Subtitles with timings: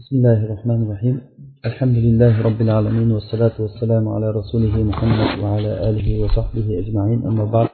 [0.00, 1.16] بسم الله الرحمن الرحيم
[1.68, 7.68] الحمد لله رب العالمين والصلاة والسلام على رسوله محمد وعلى آله وصحبه أجمعين أما بعد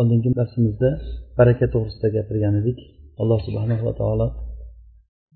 [0.00, 0.90] oldingi darsimizda
[1.38, 2.78] baraka to'g'risida gapirgan edik
[3.20, 4.26] alloh subhanava taolo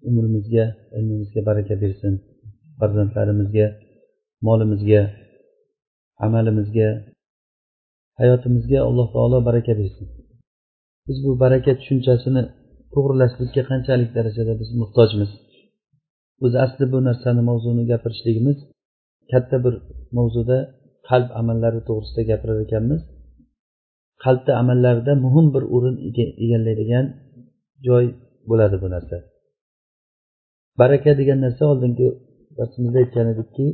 [0.08, 0.64] umrimizga
[0.98, 2.14] ilmimizga baraka bersin
[2.78, 3.66] farzandlarimizga
[4.46, 5.02] molimizga
[6.26, 6.88] amalimizga
[8.20, 10.06] hayotimizga alloh taolo baraka bersin
[11.06, 12.42] biz bu baraka tushunchasini
[12.94, 15.32] to'g'irlashlikka qanchalik darajada biz muhtojmiz
[16.44, 18.58] O'zi asli bu narsani mavzuni gapirishligimiz
[19.32, 19.74] katta bir
[20.18, 20.58] mavzuda
[21.08, 23.02] qalb amallari to'g'risida gapirar ekanmiz.
[24.24, 25.96] Qalbni amallarida muhim bir o'rin
[26.44, 27.06] egallaydigan
[27.86, 28.04] joy
[28.50, 29.16] bo'ladi bu narsa.
[30.80, 32.08] Baraka degan narsa oldingi
[32.58, 33.66] darsimizda aytgan edikki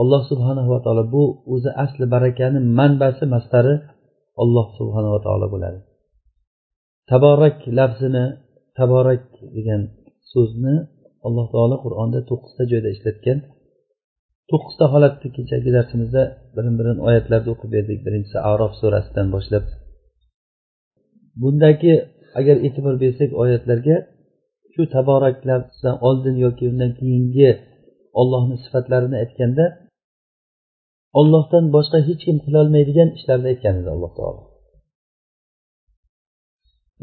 [0.00, 3.74] alloh subhanava taolo bu o'zi asli barakani manbasi mastari
[4.42, 5.78] alloh subhanava taolo bo'ladi.
[7.10, 8.24] Taborak lafzini
[8.78, 9.24] taborak
[9.56, 9.82] degan
[10.32, 10.74] so'zni
[11.26, 13.38] alloh taolo qur'onda to'qqizta joyda ishlatgan.
[14.50, 16.22] To'qqizta holatni kechagi darsimizda
[16.56, 17.98] birin birin oyatlarni o'qib berdik.
[18.06, 19.64] Birinchisi arof surasidan boshlab.
[21.42, 21.94] Bundagi
[22.38, 23.96] agar e'tibor bersak oyatlarga
[24.72, 27.50] shu taboraklardan oldin yoki undan keyingi
[28.20, 29.64] ollohni sifatlarini aytganda
[31.20, 34.42] ollohdan boshqa hech kim qilolmaydigan ishlarni aytgan edi alloh taolo.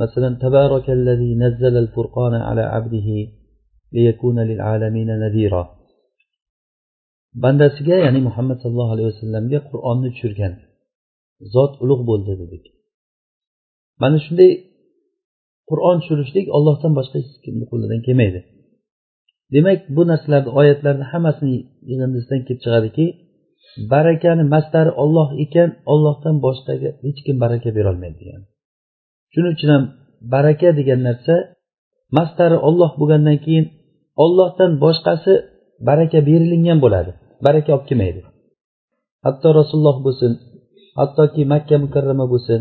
[0.01, 3.17] Masalan tabarakallazi nazzala al-furqana ala abdihi
[7.43, 10.53] bandasiga ya'ni muhammad sallallohu alayhi vasallamga qur'onni tushirgan.
[11.53, 12.63] Zot ulug' bo'ldi dedik.
[14.01, 14.51] Mana shunday
[15.69, 18.39] qur'on tushirishlik ollohdan boshqa hech kimni qo'lidan kelmaydi.
[19.53, 21.57] Demak bu narsalarni oyatlarni hammasini
[21.89, 23.05] yig'indisidan kelib chiqadiki
[23.93, 28.41] barakani mastari olloh ekan ollohdan boshqaga hech kim baraka berolmaydi degan.
[29.33, 29.83] Shuning uchun ham
[30.33, 31.35] baraka degan narsa
[32.17, 33.65] mastari olloh bo'lgandan keyin
[34.23, 35.33] ollohdan boshqasi
[35.87, 37.11] baraka berilingan bo'ladi.
[37.45, 38.21] Baraka olib kelmaydi.
[39.25, 40.31] Hatto rasululloh bo'lsin
[40.99, 42.59] hattoki makka mukarrama bo'lsin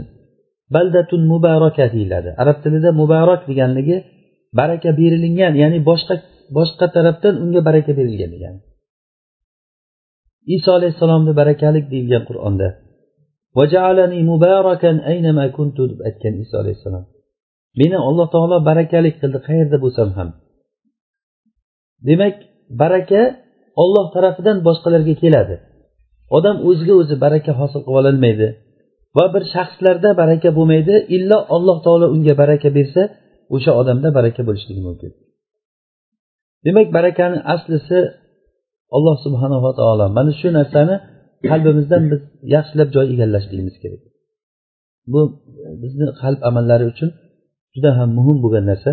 [0.74, 2.30] baldatun mubaraka deyiladi.
[2.42, 3.96] Arab tilida muborak deganligi
[4.58, 6.14] baraka berilingan ya'ni boshqa
[6.58, 8.60] boshqa tarafdan unga baraka berilgan degani.
[10.56, 12.68] Iso alayhissalomni barakalik deyilgan qur'onda
[15.92, 17.04] deb aytgan iso alayhissalom.
[17.80, 20.28] Meni alloh taolo barakalik qildi qayerda bo'lsam ham.
[22.08, 22.36] Demak
[22.80, 23.20] baraka
[23.82, 25.56] olloh tarafidan boshqalarga keladi.
[26.36, 28.48] Odam o'ziga o'zi baraka hosil qilib ololmaydi
[29.16, 33.02] va bir shaxslarda baraka bo'lmaydi illo alloh taolo unga baraka bersa
[33.54, 35.10] o'sha odamda baraka bo'lishligi mumkin.
[36.66, 37.98] Demak barakani aslisi
[38.96, 40.06] alloh subhanava taolo.
[40.18, 40.94] Mana shu narsani
[41.50, 42.20] qalbimizdan biz
[42.54, 44.02] yaxshilab joy egallashligimiz kerak.
[45.12, 45.20] Bu
[45.82, 47.10] bizni qalb amallari uchun
[47.74, 48.92] juda ham muhim bo'lgan narsa.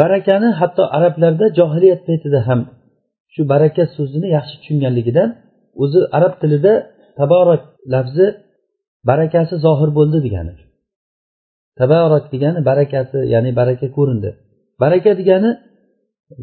[0.00, 2.60] Barakani hatto arablarda johiliyat paytida ham
[3.34, 5.28] shu baraka so'zini yaxshi tushunganligidan
[5.82, 6.72] o'zi arab tilida
[7.18, 7.62] taborak
[7.94, 8.26] lafzi
[9.08, 10.54] barakasi zohir bo'ldi degani.
[11.80, 14.30] Tabarak degani barakasi ya'ni baraka ko'rindi.
[14.82, 15.50] Baraka degani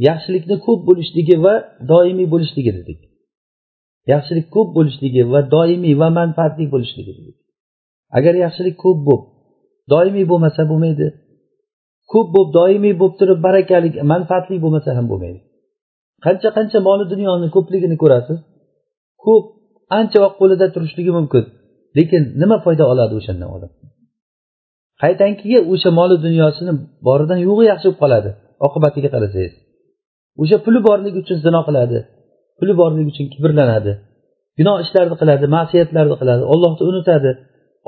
[0.10, 1.54] yaxshilikni ko'p bo'lishligi va
[1.92, 3.00] doimiy bo'lishligi dedik.
[4.14, 7.36] Yaxshilik ko'p bo'lishligi va doimiy va manfaatli bo'lishligi dedik.
[8.18, 9.26] Agar yaxshilik ko'p bo'lib
[9.94, 11.08] doimiy bo'lmasa bo'lmaydi.
[12.14, 15.40] Ko'p bo'lib doimiy bo'lib turib barakali manfaatli bo'lmasa ham bo'lmaydi.
[16.26, 18.38] Qancha qancha moli dunyoni ko'pligini ko'rasiz
[19.26, 19.46] ko'p
[20.00, 21.44] ancha vaqt qo'lida turishligi mumkin.
[21.98, 23.72] Lekin nima foyda oladi o'shandan odam
[25.04, 26.74] qaytankiga o'sha moli dunyosini
[27.08, 28.30] boridan yo'g'i yaxshi bo'lib qoladi
[28.68, 29.54] oqibatiga qarasangiz.
[30.42, 31.98] O'sha puli borligi uchun zino qiladi
[32.60, 33.94] puli borligi uchun kibrlanadi
[34.58, 37.32] gunoh ishlarni qiladi ma'siyatlarni qiladi ollohni unutadi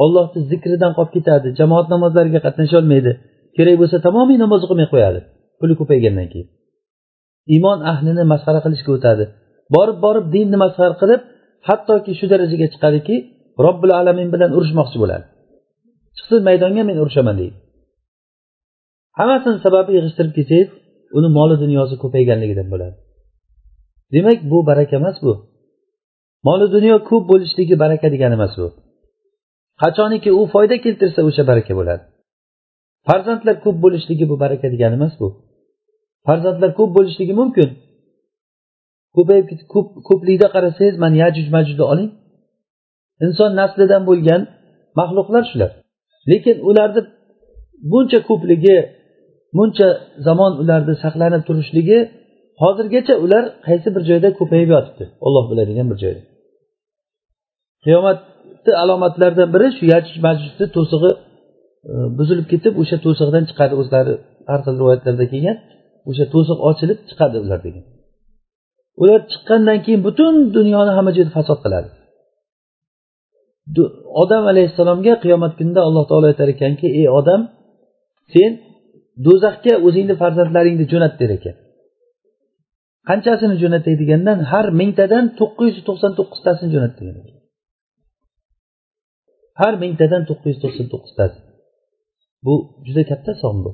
[0.04, 3.12] ollohni zikridan qolib ketadi jamoat namozlariga qatnasholmaydi.
[3.58, 5.20] Kerak bo'lsa tamomiy namoz o'qimay qo'yadi
[5.60, 6.48] puli ko'paygandan keyin.
[7.54, 9.26] Iymon ahlini masxara qilishga o'tadi.
[9.76, 11.22] Borib borib dinni masxara qilib
[11.68, 13.16] hattoki shu darajaga chiqadiki
[13.66, 15.26] robbil alamin bilan urushmoqchi bo'ladi.
[16.18, 17.58] Chiqsin maydonga men urushaman deydi.
[19.20, 20.70] Hammasini sababi yig'ishtirib kelsangiz
[21.18, 22.96] uni moli dunyosi ko'payganligidan bo'ladi.
[24.14, 25.34] Demak bu baraka emas bu.
[26.48, 28.68] Moli dunyo ko'p bo'lishligi baraka degani emas bu.
[29.82, 32.04] Qachoniki u foyda keltirsa o'sha baraka bo'ladi.
[33.08, 35.28] Farzandlar ko'p bo'lishligi bu baraka degani emas bu.
[36.28, 37.70] Farzandlar ko'p bo'lishligi mumkin.
[39.16, 42.10] Ko'payib ko'p ko'plikda qarasangiz mana yajuj majujni oling.
[43.26, 44.42] Inson naslidan bo'lgan
[45.00, 45.72] maxluqlar shular.
[46.32, 47.02] Lekin ularni
[47.92, 48.78] buncha ko'pligi
[49.58, 49.88] buncha
[50.28, 52.00] zamon ularni saqlanib turishligi
[52.64, 55.04] hozirgacha ular qaysi bir joyda ko'payib yotibdi?
[55.26, 56.22] Olloh biladigan bir joyda.
[57.84, 61.12] Qiyomatni alomatlaridan biri shu yajuj majujni to'sig'i
[62.18, 64.14] buzilib ketib o'sha to'siqdan chiqadi o'zlari
[64.50, 65.58] har xil rivoyatlarda kelgan
[66.10, 67.86] o'sha to'siq ochilib chiqadi ular degan.
[69.02, 71.90] Ular chiqqandan keyin butun dunyoni hamma joyda fasod qiladi.
[74.24, 77.42] Odam alayhissalomga qiyomat kunida alloh taolo aytar ekanki ey odam
[78.34, 78.52] sen
[79.26, 81.56] do'zaxga o'zingni farzandlaringni jo'nat der ekan.
[83.10, 87.16] Qanchasini jo'natay degandan har mingtadan to'qqiz yuz to'qson to'qqiztasini jo'nat degan
[89.62, 91.38] har mingtadan to'qqiz yuz to'qson to'qqiztasi.
[92.46, 92.54] Bu
[92.88, 93.72] juda katta son bu.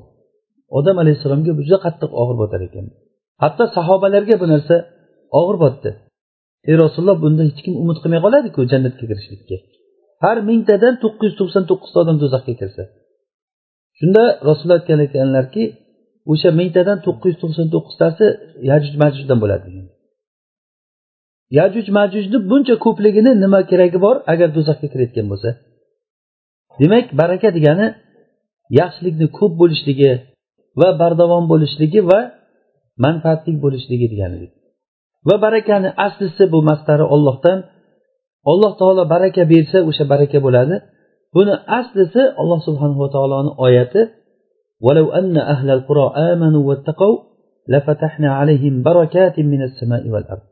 [0.78, 2.86] Odam alayhissalomga juda qattiq og'ir botar ekan.
[3.42, 4.76] Hatto sahobalarga bu narsa
[5.40, 5.90] og'ir botdi.
[6.68, 9.56] Ey rasululloh bundan hech kim umid qilmay qoladiku jannatga kirishlikka.
[10.24, 12.82] Har mingtadan to'qqiz yuz to'qson to'qqizta odam do'zaxga kirsa.
[13.98, 15.62] Shunda rasululloh aytgan ekanlarki
[16.32, 18.26] o'sha mingtadan to'qqiz yuz to'qson to'qqiztasi
[18.70, 19.86] yajuj majujdan bo'ladi degan.
[21.58, 25.50] Yajuj majujni buncha ko'pligini nima keragi bor agar do'zaxga kirayotgan bo'lsa?
[26.80, 27.86] Demak baraka degani
[28.79, 30.11] yaxshilikni ko'p bo'lishligi
[30.81, 32.19] va bardavom bo'lishligi va
[33.05, 34.47] manfaatli bo'lishligi degani
[35.27, 37.59] va barakani aslisi bu mastari ollohdan
[38.51, 40.75] alloh taolo baraka bersa o'sha baraka bo'ladi
[41.35, 44.01] buni aslisi alloh subhanava taoloni oyati
[44.85, 47.17] ولو أن أهل القرى آمنوا واتقوا
[47.73, 50.45] لفتحنا عليهم بركات من السماء والأرض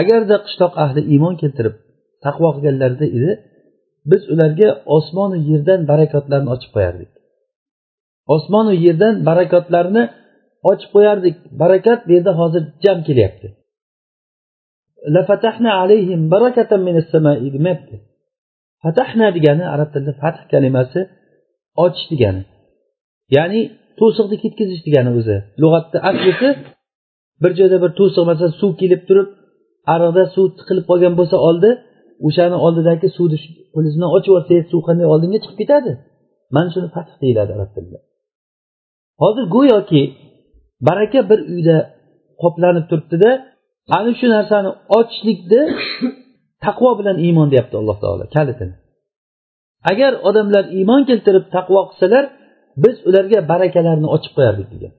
[0.00, 1.74] agarda qishloq ahli iymon keltirib
[2.24, 3.32] taqvo qilganlarida edi
[4.10, 7.10] biz ularga osmonu yerdan barakotlarni ochib qo'yardik
[8.35, 10.03] Osmonu yerdan barakotlarni
[10.71, 11.35] ochib qo'yardik.
[11.61, 13.47] Barakat bu yerda hozir jam kelyapti.
[17.55, 17.95] Demayapti
[18.83, 20.99] fatahna degani arab tilida fath kalimasi
[21.83, 22.43] ochish degani.
[23.35, 23.61] Ya'ni
[23.99, 25.37] to'siqni ketkazish degani o'zi.
[25.61, 26.49] Lug'atda aslisi
[27.41, 29.29] bir joyda bir to'siq masalan suv kelib turib
[29.93, 31.69] ariqda suv tiqilib qolgan bo'lsa oldi
[32.27, 33.37] o'shani oldidagi suvni
[33.73, 35.91] qo'lingiz bilan ochib yuborsangiz suv qanday oldinga chiqib ketadi?
[36.55, 37.99] Mana shuni fath deyiladi arab tilida.
[39.21, 40.03] Hozir go'yoki
[40.87, 41.77] baraka bir uyda
[42.41, 43.29] qoplanib turibdida
[43.97, 45.61] ana shu narsani ochishlikni
[46.65, 48.75] taqvo bilan iymon deyapti alloh taolo kalitini.
[49.91, 52.23] Agar odamlar iymon keltirib taqvo qilsalar
[52.83, 54.93] biz ularga barakalarni ochib qo'yardik degan.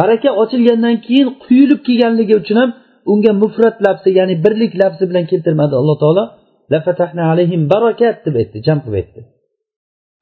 [0.00, 2.70] Baraka ochilgandan keyin quyilib kelganligi uchun ham
[3.12, 6.24] unga mufrat labsi ya'ni birlik lafzi bilan keltirmadi alloh taolo.
[7.32, 9.20] Alayhim barakat deb aytdi jam qilib aytdi.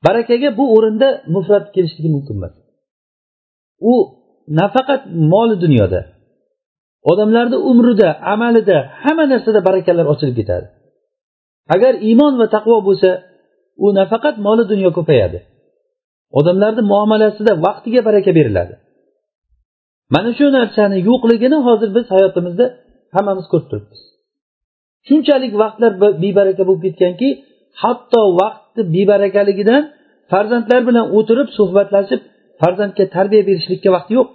[0.06, 2.54] Barakaga bu o'rinda mufrat kelishligi mumkin emas.
[3.92, 3.94] U
[4.60, 6.00] nafaqat moli dunyoda.
[7.10, 10.66] Odamlarni umrida amalida hamma narsada barakalar ochilib ketadi.
[11.74, 13.10] Agar iymon va taqvo bo'lsa
[13.84, 15.38] u nafaqat moli dunyo ko'payadi.
[16.38, 18.74] Odamlarni muomalasida vaqtiga baraka beriladi.
[20.14, 22.66] Mana shu narsani yo'qligini hozir biz hayotimizda
[23.14, 24.00] hammamiz ko'rib turibmiz.
[25.08, 25.92] Shunchalik vaqtlar
[26.24, 27.28] bebaraka bo'lib ketganki
[27.82, 29.82] hatto vaqtni bebarakaligidan
[30.32, 32.20] farzandlar bilan o'tirib suhbatlashib
[32.60, 34.28] farzandga tarbiya berishlikka vaqt yo'q.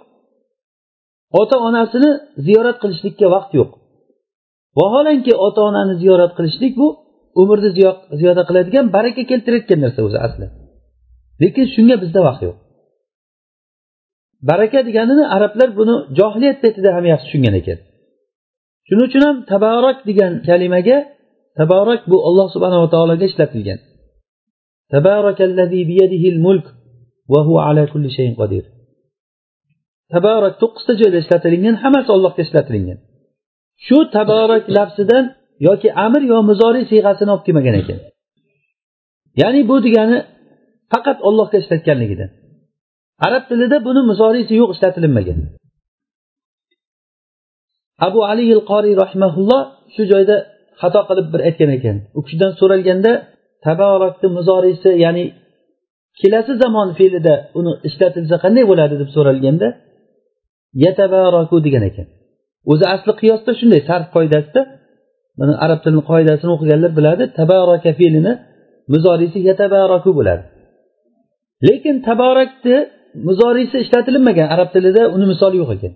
[1.40, 2.10] Ota onasini
[2.46, 3.70] ziyorat qilishlikka vaqt yo'q.
[4.78, 6.88] Vaholanki ota onani ziyorat qilishlik bu
[7.40, 7.70] umrni
[8.20, 10.46] ziyoda qiladigan baraka keltirayotgan narsa o'zi asli.
[11.42, 12.56] Lekin shunga bizda vaqt yo'q.
[14.48, 17.78] Baraka deganini arablar buni johiliyat paytida ham yaxshi tushungan ekan.
[18.86, 20.98] Shuning uchun ham tabarak degan kalimaga
[21.58, 23.78] tabarak bu alloh subhanava taologa ishlatilgan.
[27.28, 28.34] Mulk va huva ala kulli shayin
[30.62, 32.98] to'qqizta joyda ishlatilingan hammasi allohga ishlatilingan.
[33.86, 35.24] Shu tabarak lafzidan
[35.68, 37.98] yoki amir yo muzoriy siyg'asini olib kelmagan ekan.
[39.40, 40.18] Ya'ni bu degani
[40.92, 42.30] faqat ollohga ishlatganligidan.
[43.26, 45.38] Arab tilida buni muzoriysi yo'q ishlatilinmagan.
[48.06, 49.62] Abu ali il qoriy rahimaulloh
[49.94, 50.36] shu joyda
[50.80, 51.96] xato qilib bir aytgan ekan.
[52.18, 53.12] U kishidan so'ralganda
[53.66, 55.24] tabarakni muzoriysi ya'ni
[56.20, 59.68] kelasi zamon fe'lida uni ishlatilsa qanday bo'ladi deb so'ralganda
[60.84, 62.06] yatabaraku degan ekan.
[62.72, 64.60] O'zi asli qiyosda shunday sarf qoidasida
[65.40, 68.32] mana arab tilini qoidasini o'qiganlar biladi tabaraka fe'lini
[68.92, 70.42] muzoriysi yatabaraku bo'ladi.
[71.68, 72.76] Lekin taborakni
[73.28, 75.92] muzoriysi ishlatilinmagan arab tilida uni misoli yo'q ekan.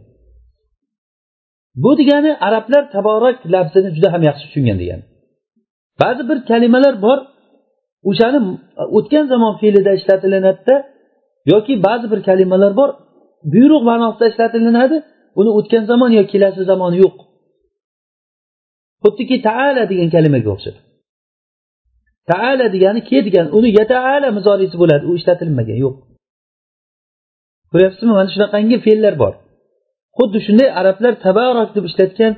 [1.82, 5.04] Bu degani arablar taborak lafzini juda ham yaxshi tushungan degani.
[6.02, 7.18] Ba'zi bir kalimalar bor
[8.08, 8.38] o'shani
[8.96, 10.74] o'tgan zamon fe'lida ishlatilinadida
[11.52, 12.90] yoki ba'zi bir kalimalar bor
[13.52, 14.96] buyruq ma'nosida ishlatilinadi
[15.40, 17.16] uni o'tgan zamon yo kelasi zamoni yo'q.
[19.02, 20.76] Xuddiki taala degan kalimaga o'xshab
[22.30, 25.96] taala degani ke degan uni yataala mizorisi bo'ladi u ishlatilmagan yo'q.
[27.72, 28.12] Ko'ryapsizmi?
[28.18, 29.32] Mana shunaqangi fe'llar bor.
[30.18, 32.32] Xuddi shunday arablar tabarok deb ishlatgan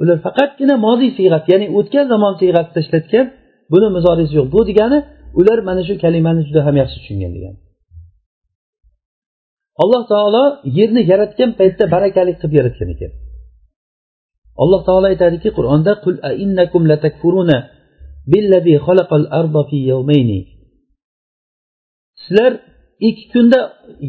[0.00, 3.26] ular faqatgina moziy siyg'asi ya'ni o'tgan zamon siyg'asida ishlatgan
[3.71, 4.97] buni muzorisi yo'q bu degani
[5.39, 7.59] ular mana shu kalimani juda ham yaxshi tushungan degani
[9.83, 10.43] alloh taolo
[10.77, 13.11] yerni yaratgan paytda barakali qilib yaratgan ekan
[14.63, 17.57] alloh taolo aytadiki qur'onda qul ainnakum latakfuruna
[18.31, 20.39] billazi xalaqal arda fi yawmayni
[22.21, 22.51] sizlar
[23.09, 23.59] ikki kunda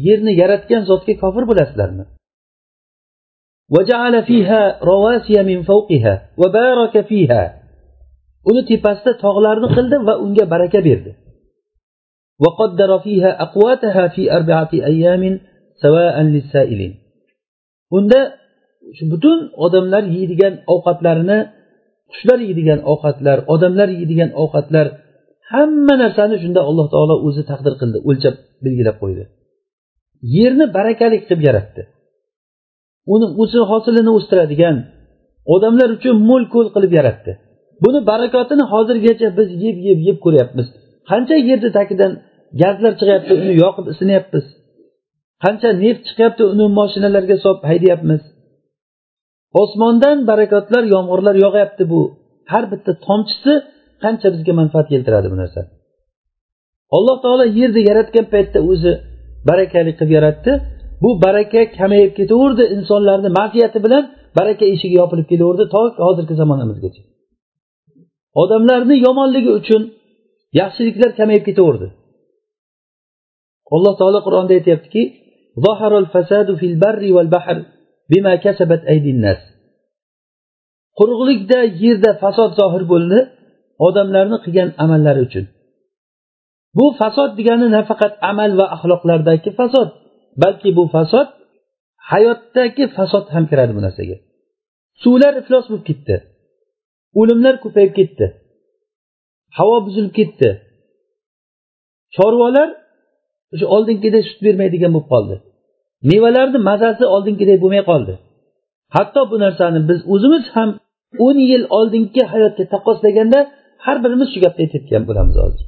[0.07, 2.05] yerni yaratgan zotga kofir bo'lasizlarmi
[3.75, 7.54] وجعل فيها رواسي من فوقها وبارك فيها
[8.48, 11.10] uni tepasida tog'larni qildi va unga baraka berdi.
[17.96, 18.20] unda
[19.12, 21.38] butun odamlar yeydigan ovqatlarini
[22.10, 24.86] qushlar yeydigan ovqatlar odamlar yeydigan ovqatlar
[25.52, 28.34] hamma narsani shunda alloh taolo o'zi taqdir qildi o'lchab
[28.64, 29.24] belgilab qo'ydi.
[30.36, 31.82] Yerni barakalik qilib yaratdi.
[33.14, 34.76] Uni o'sib hosilini o'stiradigan
[35.54, 37.32] odamlar uchun mo'l ko'l qilib yaratdi.
[37.84, 40.66] Buni barakotini hozirgacha biz yeb yeb yeb ko'ryapmiz.
[41.10, 42.12] Qancha yerni tagidan
[42.62, 44.44] gazlar chiqyapti uni yoqib isinyapmiz.
[45.44, 48.22] Qancha neft chiqyapti uni moshinalarga solib haydayapmiz.
[49.62, 52.00] Osmondan barakotlar yomg'irlar yog'yapti bu.
[52.52, 53.52] Har bitta tomchisi
[54.04, 55.60] qancha bizga manfaat keltiradi bu narsa.
[56.96, 58.92] Alloh taolo yerni yaratgan paytda o'zi
[59.48, 60.52] barakali qilib yaratdi.
[61.02, 64.02] Bu baraka kamayib ketaverdi insonlarni ma'siyati bilan
[64.38, 67.02] baraka eshigi yopilib kelaverdi to hozirgi zamonamizgacha
[68.42, 69.82] odamlarni yomonligi uchun
[70.60, 71.88] yaxshiliklar kamayib ketaverdi.
[73.74, 75.02] Alloh taolo qur'onda aytyaptiki
[80.98, 83.18] quruqlikda yerda fasod zohir bo'ldi
[83.86, 85.44] odamlarni qilgan amallari uchun.
[86.78, 89.88] Bu fasod degani nafaqat amal va axloqlardagi fasod
[90.42, 91.28] balki bu fasod
[92.10, 94.16] hayotdagi fasod ham kiradi bu narsaga.
[95.02, 96.16] Suvlar iflos bo'lib ketdi.
[97.20, 98.26] O'limlar ko'payib ketdi.
[99.58, 100.48] Havo buzilib ketdi.
[102.16, 102.68] Chorvalar
[103.54, 105.36] o'sha oldingidek sut bermaydigan bo'lib qoldi.
[106.10, 108.14] Mevalarni mazasi oldingidek bo'lmay qoldi.
[108.96, 110.70] Hatto bu narsani biz o'zimiz ham
[111.26, 113.40] o'n yil oldingi hayotga taqqoslaganda
[113.84, 115.64] har birimiz shu gapni aytayotgan bo'lamiz hozir.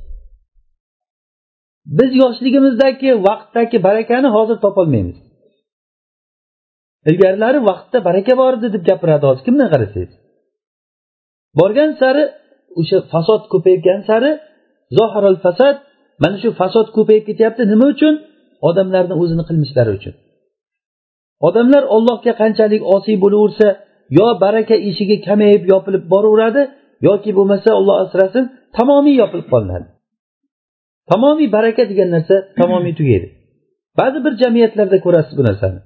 [1.98, 5.18] Biz yoshligimizdagi vaqtdagi barakani hozir topolmaymiz.
[7.10, 9.42] Ilgarilari vaqtda baraka bor edi deb gapiradi hozir.
[9.48, 10.12] Kimdan qarasangiz
[11.58, 12.24] borgan sari
[12.80, 14.30] o'sha fasod ko'paygan sari
[14.98, 15.76] zohiral fasad
[16.22, 18.14] mana shu fasod ko'payib ketyapti nima uchun?
[18.68, 20.14] Odamlarni o'zini qilmishlari uchun.
[21.48, 23.68] Odamlar ollohga qanchalik osiy bo'laversa
[24.18, 26.62] yo baraka eshigi kamayib yopilib boraveradi
[27.08, 28.44] yoki bo'lmasa olloh asrasin
[28.76, 29.86] tamomiy yopilib qolinadi.
[31.10, 33.26] Tamomiy baraka degan narsa tamomiy tugaydi.
[33.98, 35.80] Ba'zi bir jamiyatlarda ko'rasiz bu narsani.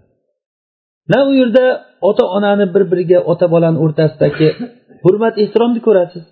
[1.13, 1.65] Na u yerda
[2.09, 4.49] ota onani bir biriga ota bolani o'rtasidagi
[5.05, 6.25] hurmat ehtiromni ko'rasiz.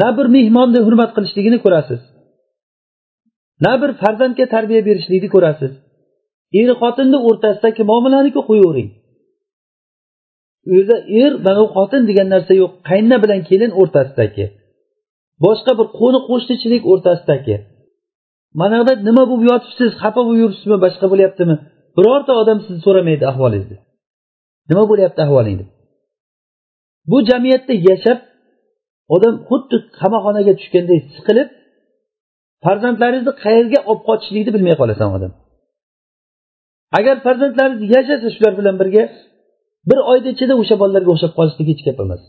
[0.00, 2.00] Na bir mehmonni hurmat qilishligini ko'rasiz.
[3.64, 5.72] Na bir farzandga tarbiya berishlikni ko'rasiz.
[6.60, 8.88] Er xotinni o'rtasidagi muomalaniku qo'yavering.
[10.68, 14.46] U yerda er mana bu xotin degan narsa yo'q qaynona bilan kelin o'rtasidagi.
[15.44, 17.56] Boshqa bir qo'ni qo'shnichilik o'rtasidagi.
[18.60, 21.56] Mana buyoqda nima bo'lib yotibsiz xafa bo'lib yuribsizmi boshqa bo'lyaptimi?
[21.96, 23.78] Birorta odam sizni so'ramaydi ahvolingizni.
[24.70, 25.73] Nima bo'lyapti ahvoling deb
[27.10, 28.18] bu jamiyatda yashab
[29.14, 31.48] odam xuddi qamoqxonaga tushganday siqilib
[32.64, 35.32] farzandlaringizni qayerga olib qochishlikni bilmay qolasan odam.
[36.98, 39.04] Agar farzandlaringiz yashasa shular bilan birga
[39.88, 42.22] bir oyni ichida o'sha bolalarga o'xshab qolishlik hech gap emas.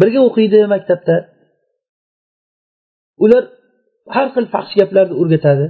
[0.00, 1.16] Birga o'qiydi maktabda.
[3.24, 3.42] Ular
[4.14, 5.66] har xil faxsh gaplarni o'rgatadi.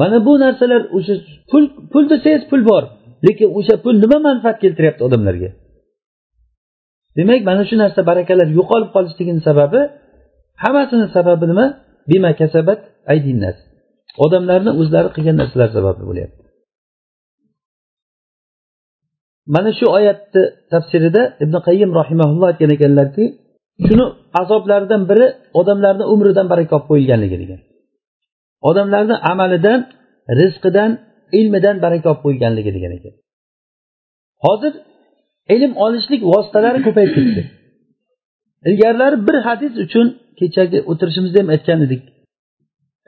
[0.00, 1.14] Mana bu narsalar o'sha
[1.50, 2.84] pul pul desangiz pul bor.
[3.26, 5.50] Lekin o'sha pul nima manfaat keltiryapti odamlarga?
[7.16, 9.80] Demak mana shu narsa barakalar yo'qolib qolishligini sababi
[10.62, 11.66] hammasini sababi nima?
[12.10, 12.80] Bima kasabat
[13.12, 13.56] aydinnas
[14.24, 16.42] odamlarni o'zlari qilgan narsalar sababi bo'lyapti.
[19.54, 20.42] Mana shu oyatni
[20.72, 23.24] tafsirida ibn qayyim rahimaulloh aytgan ekanlarki
[23.86, 24.04] shuni
[24.40, 25.26] azoblaridan biri
[25.60, 27.60] odamlarni umridan baraka olib qo'yilganligi degan.
[28.68, 29.80] Odamlarni amalidan
[30.40, 30.90] rizqidan
[31.38, 33.14] ilmidan baraka olib qo'yganligi degan ekan.
[34.44, 34.72] Hozir
[35.54, 37.42] ilm olishlik vositalari ko'payib ketdi
[38.68, 40.06] ilgarilari bir hadis uchun
[40.40, 42.02] kechagi o'tirishimizda ham aytgan edik.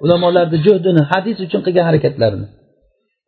[0.04, 2.46] Ulamolarni juhdini hadis uchun qilgan harakatlarini.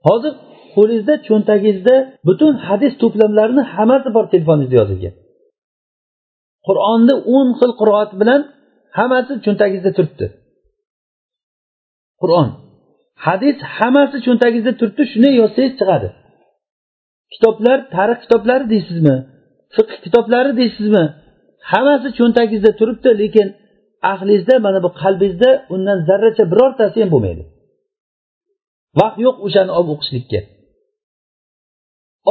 [0.07, 0.33] Hozir
[0.75, 1.95] qo'lingizda cho'ntagingizda
[2.29, 5.15] butun hadis to'plamlarini hammasi bor telefoningizda yozilgan.
[6.67, 8.41] Qur'onni o'n xil qiroat bilan
[8.99, 10.27] hammasi cho'ntagingizda turibdi.
[12.23, 12.49] Qur'on.
[13.27, 16.09] Hadis hammasi cho'ntagingizda turibdi shuni yozsangiz chiqadi.
[17.35, 19.17] Kitoblar tarix kitoblari deysizmi?
[19.75, 21.05] Fiqh kitoblari deysizmi?
[21.73, 23.49] Hammasi cho'ntagingizda turibdi lekin
[24.13, 27.43] ahlingizda mana bu qalbingizda undan zarracha birortasi ham bo'lmaydi.
[29.01, 30.41] Vaqt yo'q o'shani olib o'qishlikka.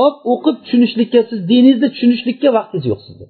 [0.03, 3.27] Olib o'qib tushunishlikka siz diningizni tushunishlikka vaqtingiz yo'q sizni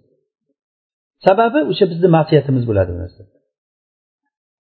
[1.26, 3.22] sababi o'sha bizni ma'siyatimiz bo'ladi bu narsa.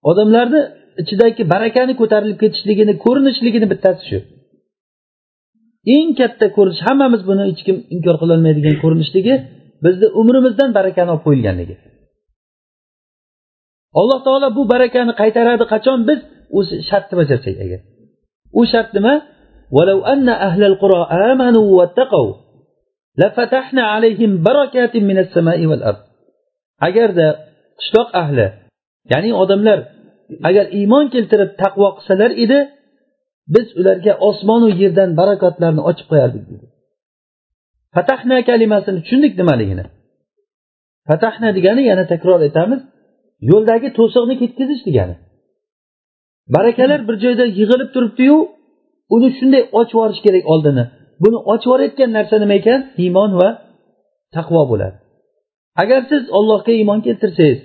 [0.10, 0.62] Odamlarni
[1.03, 4.19] ichidagi barakani ko'tarilib ketishligini ko'rinishligini bittasi shu
[5.97, 9.35] eng katta ko'rinish hammamiz buni hech kim inkor qilolmaydigan ko'rinishligi
[9.85, 11.75] bizni umrimizdan barakani olib qo'yilganligi
[14.01, 16.21] alloh taolo bu barakani qaytaradi qachon biz
[16.59, 17.81] o'zi shartni bajarsak agar
[18.59, 19.15] u shart nima
[19.77, 22.31] ولو أن أهل القرى آمنوا واتقوا
[23.21, 26.03] لفتحنا عليهم بركات من السماء والأرض
[26.89, 27.29] agarda
[27.79, 28.47] qishloq ahli
[29.13, 29.79] ya'ni odamlar
[30.50, 32.60] agar iymon keltirib taqvo qilsalar edi
[33.54, 36.66] biz ularga osmonu yerdan barakotlarni ochib qo'yardik dedi.
[37.96, 39.86] Fatahna kalimasini tushundik nimaligini.
[41.10, 42.82] Fatahna degani yana takror aytamiz
[43.52, 45.16] yo'ldagi to'siqni ketkazish degani.
[46.56, 48.38] Barakalar bir joyda yig'ilib turibdiyu
[49.16, 50.84] uni shunday ochib yuborish kerak oldini.
[51.24, 52.80] Buni ochib yuborayotgan narsa nima ekan?
[53.04, 53.50] Iymon va
[54.36, 54.98] taqvo bo'ladi.
[55.82, 57.60] Agar siz ollohga iymon keltirsangiz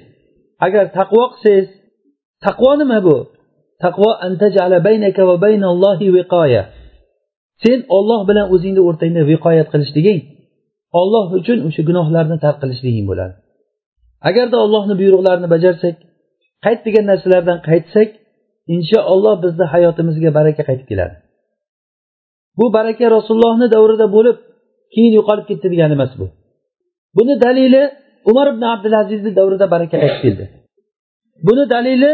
[0.67, 1.69] agar taqvo qilsangiz
[2.45, 3.17] taqvo nima bu?
[3.85, 4.09] Taqvo
[7.63, 10.21] sen olloh bilan o'zingni o'rtangda viqoyat qilishliging
[11.01, 13.35] olloh uchun o'sha gunohlarni tark qilishliging bo'ladi.
[14.29, 15.95] Agarda ollohni buyruqlarini bajarsak
[16.65, 18.09] qaytmagan narsalardan qaytsak
[18.75, 21.15] inshaalloh bizni hayotimizga baraka qaytib keladi.
[22.59, 24.37] Bu baraka rasulullohni davrida bo'lib
[24.95, 26.27] keyin yo'qolib ketdi degani emas bu.
[27.17, 27.83] Buni dalili
[28.31, 30.45] umar ibn abdulazizni davrida baraka qaytib keldi.
[31.47, 32.11] Buni dalili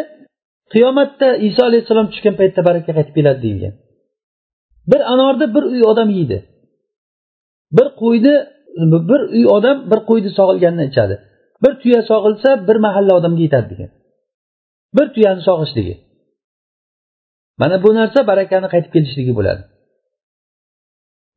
[0.72, 3.74] qiyomatda iso alayhissalom tushgan paytda baraka qaytib keladi deyilgan.
[4.90, 6.38] Bir anorni bir uy odam yeydi.
[7.76, 8.34] Bir qo'yni
[9.10, 11.14] bir uy odam bir qo'yni sog'ilganini ichadi.
[11.62, 13.90] Bir tuya sog'ilsa bir mahalla odamga yetadi degan.
[14.96, 15.94] Bir tuyani sog'ishligi.
[17.60, 19.62] Mana bu narsa barakani qaytib kelishligi bo'ladi.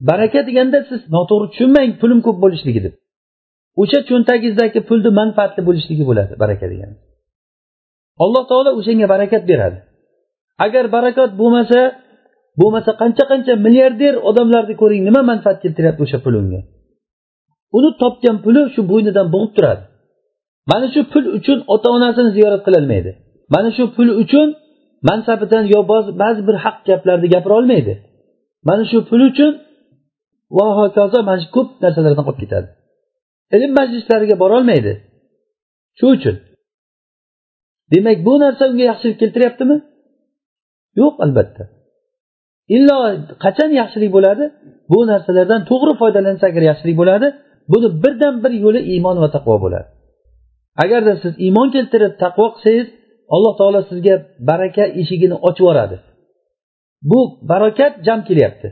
[0.09, 2.93] Baraka deganda siz noto'g'ri tushunmang pulim ko'p bo'lishligi deb.
[3.81, 6.95] O'sha cho'ntagingizdagi pulni manfaatli bo'lishligi bo'ladi baraka degani
[8.23, 9.77] alloh taolo o'shanga barakat beradi.
[10.65, 11.79] Agar barakat bo'lmasa
[12.59, 16.59] bo'lmasa qancha qancha milliarder odamlarni ko'ring nima manfaat keltiryapti o'sha pul unga?
[17.77, 19.83] Uni topgan puli shu bo'ynidan bo'g'ib turadi.
[20.71, 23.11] Mana shu pul uchun ota onasini ziyorat qilolmaydi.
[23.53, 24.47] Mana shu pul uchun
[25.09, 25.79] mansabidan yo
[26.21, 27.93] ba'zi bir haq gaplarni gapira olmaydi.
[28.67, 29.51] Mana shu pul uchun
[30.57, 32.67] va hokazo mana shu ko'p narsalardan qolib ketadi.
[33.55, 34.93] Ilm majlislariga borolmaydi.
[35.99, 36.35] Shu uchun.
[37.93, 39.75] Demak bu narsa unga yaxshilik keltiryaptimi?
[41.01, 41.63] Yo'q albatta.
[42.75, 42.97] Illo
[43.43, 44.45] qachon yaxshilik bo'ladi?
[44.91, 47.27] Bu narsalardan to'g'ri foydalansa agar yaxshilik bo'ladi
[47.71, 49.87] buni birdan bir yo'li iymon va taqvo bo'ladi.
[50.83, 52.87] Agarda siz iymon keltirib taqvo qilsangiz
[53.35, 54.15] alloh taolo sizga
[54.49, 55.97] baraka eshigini ochib yuboradi.
[57.09, 57.19] Bu
[57.51, 58.67] barakat jam kelyapti.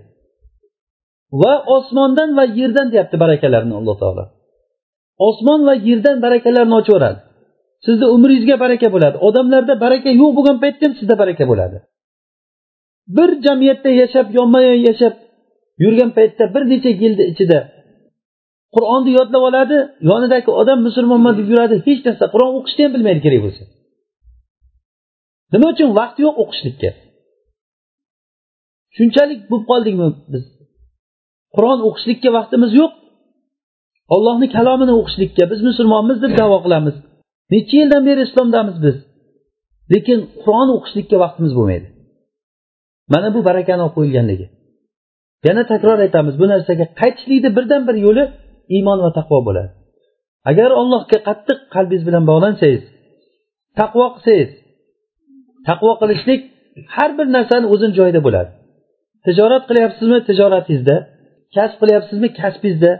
[1.41, 4.23] Va osmondan va yerdan deyapti barakalarni alloh taolo.
[5.27, 7.19] Osmon va yerdan barakalarni ochib yuboradi.
[7.85, 9.17] Sizni umringizga baraka bo'ladi.
[9.27, 11.77] Odamlarda baraka yo'q bo'lgan paytda ham sizda baraka bo'ladi.
[13.17, 15.13] Bir jamiyatda yashab yonma yon yashab
[15.83, 17.59] yurgan paytda bir necha yilni ichida
[18.75, 19.77] qur'onni yodlab oladi
[20.09, 23.63] yonidagi odam musulmonman deb yuradi hech narsa qur'on o'qishni ham bilmaydi kerak bo'lsa.
[25.53, 26.89] Nima uchun vaqt yo'q o'qishlikka?
[28.97, 30.43] Shunchalik bo'lib qoldikmi biz?
[31.55, 32.93] Qur'on o'qishlikka vaqtimiz yo'q.
[34.15, 36.95] Ollohni kalomini o'qishlikka biz musulmonmiz deb davo qilamiz.
[37.51, 38.97] Necha yildan beri islomdamiz biz.
[39.93, 41.87] Lekin qur'on o'qishlikka vaqtimiz bo'lmaydi.
[43.13, 44.47] Mana bu barakani olib qo'yilganligi.
[45.47, 48.23] Yana takror aytamiz bu narsaga qaytishlikni birdan bir yo'li
[48.75, 49.71] iymon va taqvo bo'ladi.
[50.49, 52.83] Agar allohga qattiq qalbingiz bilan bog'lansangiz
[53.79, 54.51] taqvo qilsangiz
[55.69, 56.41] taqvo qilishlik
[56.95, 58.51] har bir narsani o'zini joyida bo'ladi.
[59.25, 60.17] Tijorat qilyapsizmi?
[60.29, 60.95] Tijoratingizda.
[61.55, 62.27] Kasb qilyapsizmi?
[62.39, 62.91] Kasbingizda.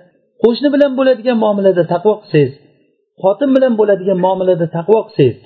[0.44, 2.54] Qo'shni bilan bo'ladigan muomalada taqvo qilsangiz
[3.24, 5.38] xotin bilan bo'ladigan muomalada taqvo qilsangiz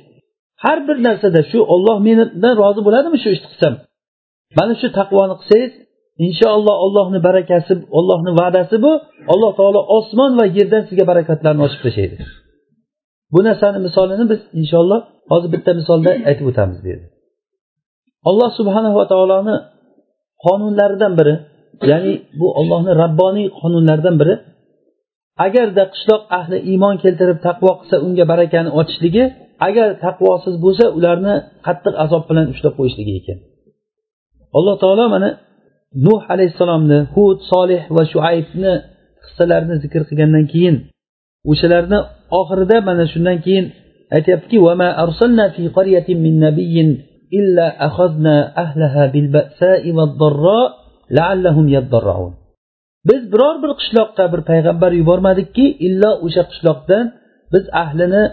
[0.63, 3.73] har bir narsada shu olloh mendan rozi bo'ladimi shu ishni qilsam?
[4.57, 5.73] Mana shu taqvoni qilsangiz
[6.25, 8.91] inshaalloh ollohni barakasi ollohni va'dasi bu
[9.33, 12.15] alloh taolo osmon va yerdan sizga barakatlarni ochib tashlaydi
[13.33, 14.99] bu narsani misolini biz inshaalloh
[15.31, 17.07] hozir bitta misolda aytib o'tamiz bu yerda
[18.29, 19.55] alloh subhanava taoloni
[20.45, 21.33] qonunlaridan biri
[21.91, 24.33] ya'ni bu ollohni rabboniy qonunlaridan biri
[25.45, 29.23] agarda qishloq ahli iymon keltirib taqvo qilsa unga barakani ochishligi
[29.67, 33.37] agar taqvosiz bo'lsa ularni qattiq azob bilan ushlab qo'yishligi ekan.
[34.57, 35.29] Alloh taolo mana
[36.05, 38.73] nuh alayhissalomni hud solih va shuaybni
[39.23, 40.75] qissalarini zikr qilgandan keyin
[41.51, 41.99] o'shalarni
[42.39, 43.65] oxirida mana shundan keyin
[44.17, 44.57] aytyaptiki
[53.35, 57.05] biror bir qishloqqa bir payg'ambar yubormadikki illo o'sha qishloqdan
[57.53, 58.23] biz ahlini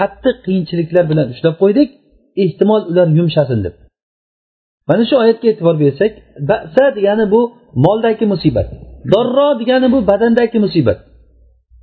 [0.00, 1.88] qattiq qiyinchiliklar bilan ushlab qo'ydik
[2.44, 3.74] ehtimol ular yumshasin deb.
[4.88, 6.12] Mana shu oyatga e'tibor bersak
[6.50, 7.40] basa degani bu
[7.84, 8.68] moldagi musibat
[9.12, 10.98] dorro degani bu badandagi musibat.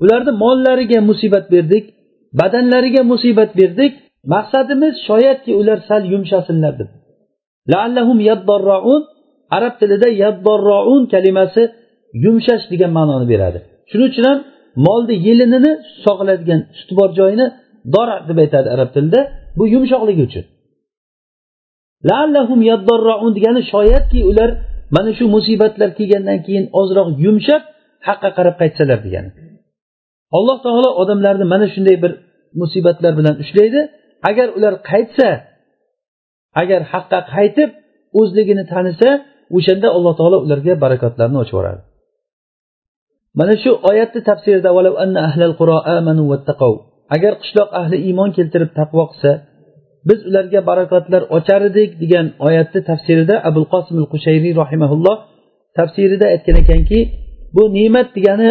[0.03, 1.85] Ularni mollariga musibat berdik
[2.39, 3.93] badanlariga musibat berdik
[4.33, 6.89] maqsadimiz shoyatki ular sal yumshasinlar deb.
[9.57, 11.63] Arab tilida yaddorroun kalimasi
[12.23, 13.59] yumshash degan ma'noni beradi.
[13.89, 14.39] Shuning uchun ham
[14.85, 15.71] molni yelinini
[16.05, 17.45] sog'iladigan suti bor joyini
[17.95, 19.19] dora deb aytadi arab tilida
[19.57, 20.45] bu yumshoqligi uchun.
[22.09, 24.49] Lallahum yaddorroun degani shoyatki ular
[24.95, 27.61] mana shu musibatlar kelgandan keyin ozroq yumshab
[28.07, 29.29] haqqa qarab qaytsalar degani.
[30.37, 32.11] Alloh taolo odamlarni mana shunday bir
[32.61, 33.81] musibatlar bilan ushlaydi.
[34.29, 35.29] Agar ular qaytsa
[36.61, 37.69] agar haqqa qaytib
[38.19, 39.09] o'zligini tanisa
[39.57, 41.81] o'shanda alloh taolo ularga barakotlarni ochib yuboradi.
[43.37, 44.69] Mana shu oyatni tafsirida
[47.15, 49.31] agar qishloq ahli iymon keltirib taqvo qilsa
[50.09, 55.17] biz ularga barakotlar ochar edik degan oyatni tafsirida abul qosim qushayriy rahimaulloh
[55.77, 56.99] tafsirida aytgan ekanki
[57.55, 58.49] bu ne'mat degani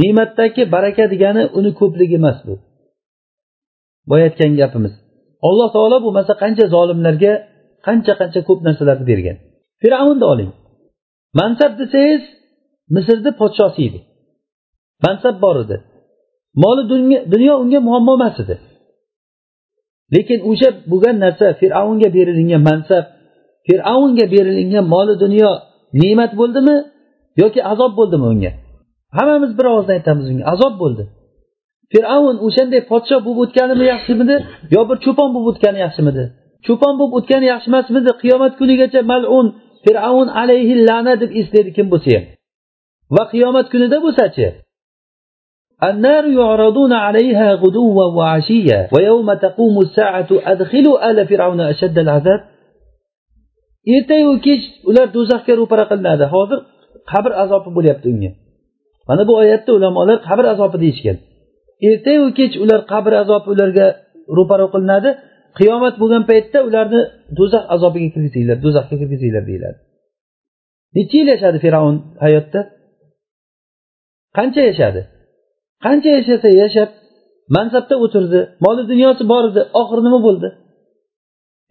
[0.00, 2.54] ne'matdagi baraka degani uni ko'pligi emas bu.
[4.10, 4.94] Boya aytgan gapimiz.
[5.48, 7.32] Alloh taolo bo'lmasa qancha zolimlarga
[7.86, 9.36] qancha qancha ko'p narsalarni bergan.
[9.82, 10.50] Fir'avnni oling.
[11.38, 12.22] Mansab desangiz
[12.94, 14.00] misrni podshosi edi.
[15.04, 15.76] Mansab bor edi.
[16.62, 16.82] Moli
[17.32, 18.54] dunyo unga muammo emas edi.
[20.14, 23.04] Lekin o'sha bo'lgan narsa fir'avnga berilingan mansab
[23.66, 25.50] fir'avnga berilingan moli dunyo
[26.00, 26.76] ne'mat bo'ldimi
[27.42, 28.52] yoki azob bo'ldimi unga?
[29.16, 31.04] Hammamiz bir ovozdan aytamiz unga azob bo'ldi.
[31.92, 34.36] Fir'avn o'shanday podsho bo'lib o'tganimi yaxshimidi
[34.74, 36.24] yo bir cho'pon bo'lib o'tgani yaxshimidi?
[36.66, 39.46] Cho'pon bo'lib o'tgani yaxshi emasmidi qiyomat kunigacha malun
[39.84, 42.24] fir'avn alayhi la'na deb eslaydi kim bo'lsa ham.
[43.15, 44.47] va qiyomat kunida bo'lsachi
[45.89, 52.41] النار يعرضون عليها غدوا وعشيا ويوم تقوم الساعة أدخلوا آل فرعون أشد العذاب
[53.95, 56.59] ertayu kech ular do'zaxga ro'para qilinadi hozir
[57.11, 58.31] qabr azobi bo'lyapti unga
[59.09, 61.17] mana bu oyatda ulamolar qabr azobi deyishgan
[61.89, 63.87] ertayu kech ular qabr azobi ularga
[64.37, 65.09] ro'para qilinadi
[65.59, 67.01] qiyomat bo'lgan paytda ularni
[67.37, 69.77] do'zax azobiga kirgizinglar do'zaxga kirgizinglar deyiladi
[70.97, 72.59] necha yil yashadi fir'avn hayotda
[74.36, 75.00] Qancha yashadi?
[75.84, 76.90] Qancha yashasa yashab
[77.56, 80.48] mansabda o'tirdi moli dunyosi bor edi oxiri nima bo'ldi?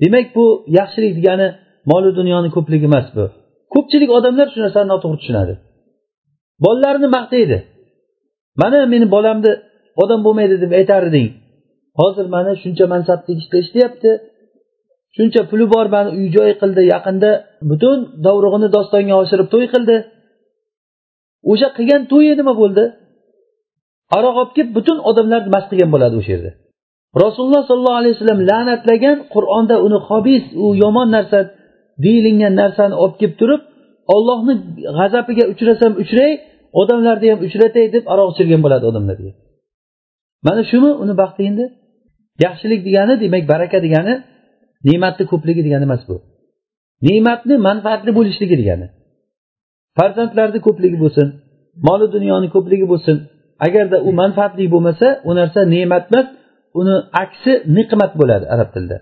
[0.01, 0.45] Demak bu
[0.77, 1.47] yaxshilik degani
[1.91, 3.25] moli dunyoni ko'pligi emas bu.
[3.73, 5.53] Ko'pchilik odamlar shu narsani noto'g'ri tushunadi.
[6.63, 7.57] Bolalarini maqtaydi.
[8.61, 9.51] Mana meni bolamni
[10.03, 11.27] odam bo'lmaydi deb aytar eding.
[11.99, 14.11] Hozir mana shuncha mansabli ishda ishlayapti
[15.17, 17.29] shuncha puli bor mani uy joy qildi yaqinda
[17.69, 19.95] butun dovrug'ini dostonga oshirib to'y qildi.
[21.51, 22.83] O'sha qilgan to'yi nima bo'ldi?
[24.17, 26.51] Aroq olib kelib butun odamlarni mast qilgan bo'ladi o'sha yerda?
[27.23, 31.39] Rasululloh sollallohu alayhi vasallam la'natlagan qur'onda uni hobis u yomon narsa
[32.03, 33.61] deyilingan narsani olib kelib turib
[34.15, 34.53] ollohni
[34.97, 36.31] g'azabiga uchrasam uchray
[36.81, 39.31] odamlarni ham uchratay deb aroq ichirgan bo'ladi odamlarga
[40.47, 41.65] mana shumi uni baxti endi
[42.45, 44.13] yaxshilik degani demak baraka degani
[44.87, 46.15] ne'matni ko'pligi degani emas bu.
[47.07, 48.87] Ne'matni manfaatli bo'lishligi degani.
[49.97, 51.27] Farzandlarni ko'pligi bo'lsin
[51.87, 53.17] moli dunyoni ko'pligi bo'lsin.
[53.67, 56.27] Agarda u manfaatli bo'lmasa u narsa ne'mat emas
[56.79, 58.97] uni aksi niqmat bo'ladi arab tilida.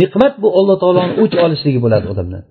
[0.00, 2.42] Niqmat bu alloh taoloni o'ch olishligi bo'ladi odamdan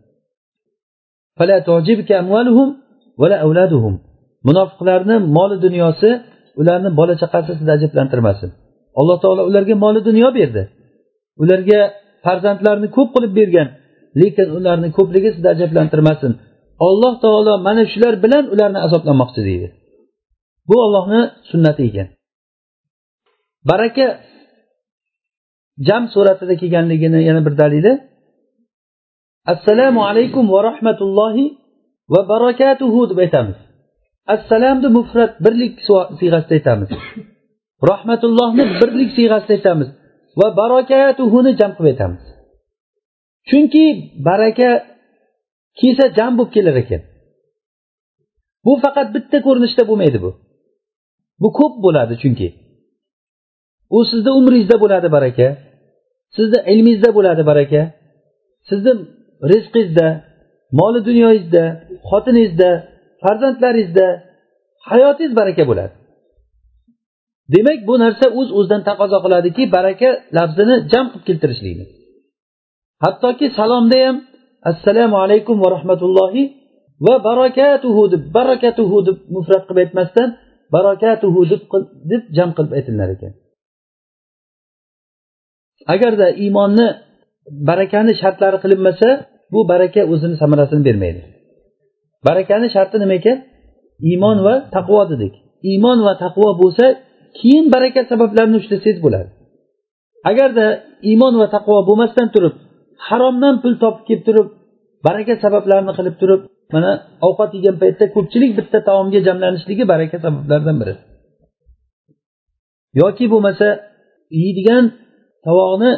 [4.48, 6.10] munofiqlarni moli dunyosi
[6.62, 8.50] ularni bola chaqasi sizni ajablantirmasin.
[9.00, 10.64] Alloh taolo ularga moli dunyo berdi.
[11.44, 11.80] Ularga
[12.26, 13.68] farzandlarni ko'p qilib bergan
[14.22, 16.32] lekin ularni ko'pligi sizni ajablantirmasin.
[16.88, 19.67] Alloh taolo mana shular bilan ularni azoblamoqchi deydi.
[20.67, 22.08] Bu ollohni sunnati ekan.
[23.69, 24.06] Baraka
[25.88, 27.91] jam suratida kelganligini yana bir dalili
[29.54, 31.46] assalomu alaykum va rahmatullohi
[32.13, 33.58] va barakatuhu deb aytamiz.
[34.36, 35.74] Assalomni mufrat birlik
[36.19, 36.89] siyg'asida aytamiz.
[37.91, 39.89] Rahmatullohni birlik siyg'asida aytamiz
[40.39, 42.24] va barakatuhuni jam qilib aytamiz.
[43.50, 43.86] Chunki
[44.28, 44.69] baraka
[45.80, 47.02] kelsa jam bo'lib kelar ekan.
[48.66, 50.32] Bu faqat bitta ko'rinishda bo'lmaydi bu.
[51.42, 52.48] Bu ko'p bo'ladi chunki.
[53.96, 55.48] U sizni umringizda bo'ladi baraka.
[56.36, 57.82] Sizni ilmingizda bo'ladi baraka.
[58.70, 58.94] Sizni
[59.52, 60.08] rizqingizda
[60.80, 61.64] moli dunyoyingizda
[62.10, 62.70] xotiningizda
[63.24, 64.08] farzandlaringizda
[64.90, 65.94] hayotingiz baraka bo'ladi.
[67.54, 71.86] Demak bu narsa o'z uz o'zidan taqozo qiladiki baraka lafzini jam qilib keltirishlikni.
[73.04, 74.16] Hattoki salomda ham
[74.71, 76.43] assalomu alaykum va rahmatullohi
[77.06, 80.30] va barakatuhu deb barakatuhu deb mufrat qilib aytmasdan
[80.76, 81.62] barakatuhu deb
[82.12, 83.34] deb jam qilib aytilar ekan.
[85.93, 86.88] Agarda iymonni
[87.69, 89.10] barakani shartlari qilinmasa
[89.54, 91.21] bu baraka o'zini samarasini bermaydi.
[92.28, 93.38] Barakani sharti nima ekan?
[94.10, 95.34] Iymon va taqvo dedik.
[95.71, 96.86] Iymon va taqvo bo'lsa
[97.39, 99.30] keyin baraka sabablarini ushlasangiz bo'ladi.
[100.30, 100.65] Agarda
[101.10, 102.56] iymon va taqvo bo'lmasdan turib
[103.08, 104.48] haromdan pul topib kelib turib
[105.08, 106.42] baraka sabablarini qilib turib
[106.74, 106.92] mana
[107.28, 110.94] ovqat yegan paytda ko'pchilik bitta taomga jamlanishligi baraka sabablaridan biri.
[113.02, 113.68] Yoki bo'lmasa
[114.42, 114.84] yeydigan
[115.46, 115.92] tovoqni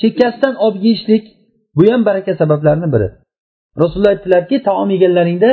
[0.00, 1.24] chekkasidan olib yeyishlik
[1.76, 3.08] bu ham baraka sabablaridan biri.
[3.82, 5.50] Rasululloh aytdilarki taom yeganlaringda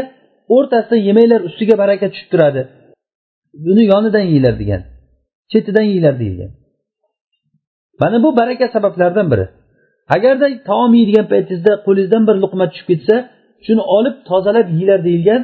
[0.56, 2.62] o'rtasida yemanglar ustiga baraka tushib turadi.
[3.66, 4.82] Buni yonidan yeyglar degan
[5.52, 6.52] chetidan yeyglar deyilgan
[8.02, 9.46] mana bu baraka sabablaridan biri.
[10.16, 13.16] Agarda taom yeydigan paytingizda qo'lingizdan bir luqma tushib ketsa
[13.66, 15.42] shuni olib tozalab yeyglar deyilgan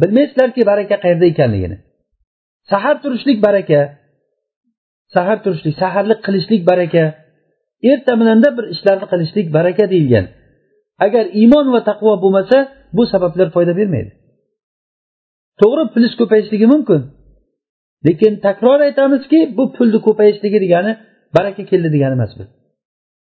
[0.00, 1.76] bilmaysizlarki baraka qayerda ekanligini.
[2.70, 3.80] Sahar turishlik baraka
[5.14, 7.04] sahar turishlik saharlik qilishlik baraka
[7.90, 10.26] erta bilanda bir ishlarni qilishlik baraka deyilgan.
[11.04, 12.56] Agar iymon va taqvo bo'lmasa
[12.96, 14.10] bu sabablar foyda bermaydi.
[15.60, 17.00] To'g'ri pulingiz ko'payishligi mumkin.
[18.06, 20.92] Lekin takror aytamizki bu pulni ko'payishligi degani
[21.36, 22.44] baraka keldi degani emas bu.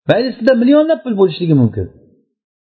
[0.09, 0.29] Mayli
[0.63, 1.87] millionlab pul bo'lishligi mumkin.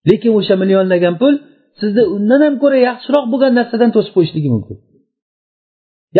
[0.09, 1.35] Lekin o'sha millionlagan pul
[1.81, 4.77] sizni undan ham ko'ra yaxshiroq bo'lgan narsadan to'sib qo'yishligi mumkin.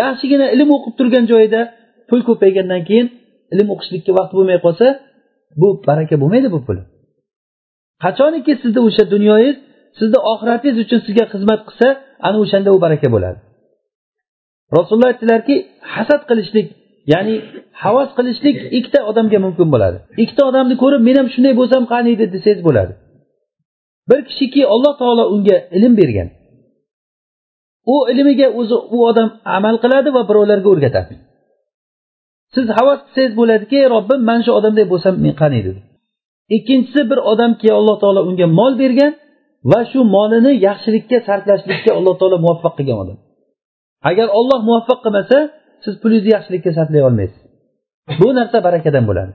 [0.01, 1.61] Yaxshigina ilm o'qib turgan joyida
[2.09, 3.07] pul ko'paygandan keyin
[3.53, 4.85] ilm o'qishlikka vaqt bo'lmay qolsa
[5.61, 6.77] bu baraka bo'lmaydi bu pul.
[8.03, 9.57] Qachoniki sizni o'sha dunyoyingiz
[9.99, 11.87] sizni oxiratingiz uchun sizga xizmat qilsa
[12.27, 13.39] ana o'shanda u baraka bo'ladi.
[14.77, 15.55] Rasululloh aytdilarki
[15.93, 16.67] hasad qilishlik
[17.13, 17.35] ya'ni
[17.83, 19.97] havas qilishlik ikkita odamga mumkin bo'ladi.
[20.23, 22.93] Ikkita odamni ko'rib men ham shunday bo'lsam qaniydi desangiz bo'ladi.
[24.09, 26.29] Bir kishiki alloh taolo unga ilm bergan.
[27.93, 31.13] U ilmiga o'zi u odam amal qiladi va birovlarga o'rgatadi.
[32.55, 35.71] Siz havas qilsangiz bo'ladiki robbim mana shu odamday bo'lsam men qaniydi
[36.55, 39.11] ikkinchisi bir odamki alloh taolo unga mol bergan
[39.71, 43.17] va shu molini yaxshilikka sarflashlikka alloh taolo muvaffaq qilgan odam.
[44.09, 45.37] Agar olloh muvaffaq qilmasa
[45.83, 47.41] siz pulingizni yaxshilikka sarflay olmaysiz.
[48.21, 49.33] Bu narsa barakadan bo'ladi.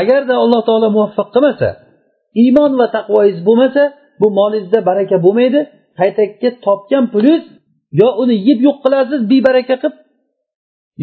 [0.00, 1.68] Agarda alloh taolo muvaffaq qilmasa
[2.42, 3.82] iymon va taqvoyingiz bo'lmasa
[4.20, 5.60] bu molingizda baraka bo'lmaydi.
[6.00, 7.44] Qaytaga topgan pulingiz
[8.00, 9.94] yo uni yeb yo'q qilasiz bebaraka qilib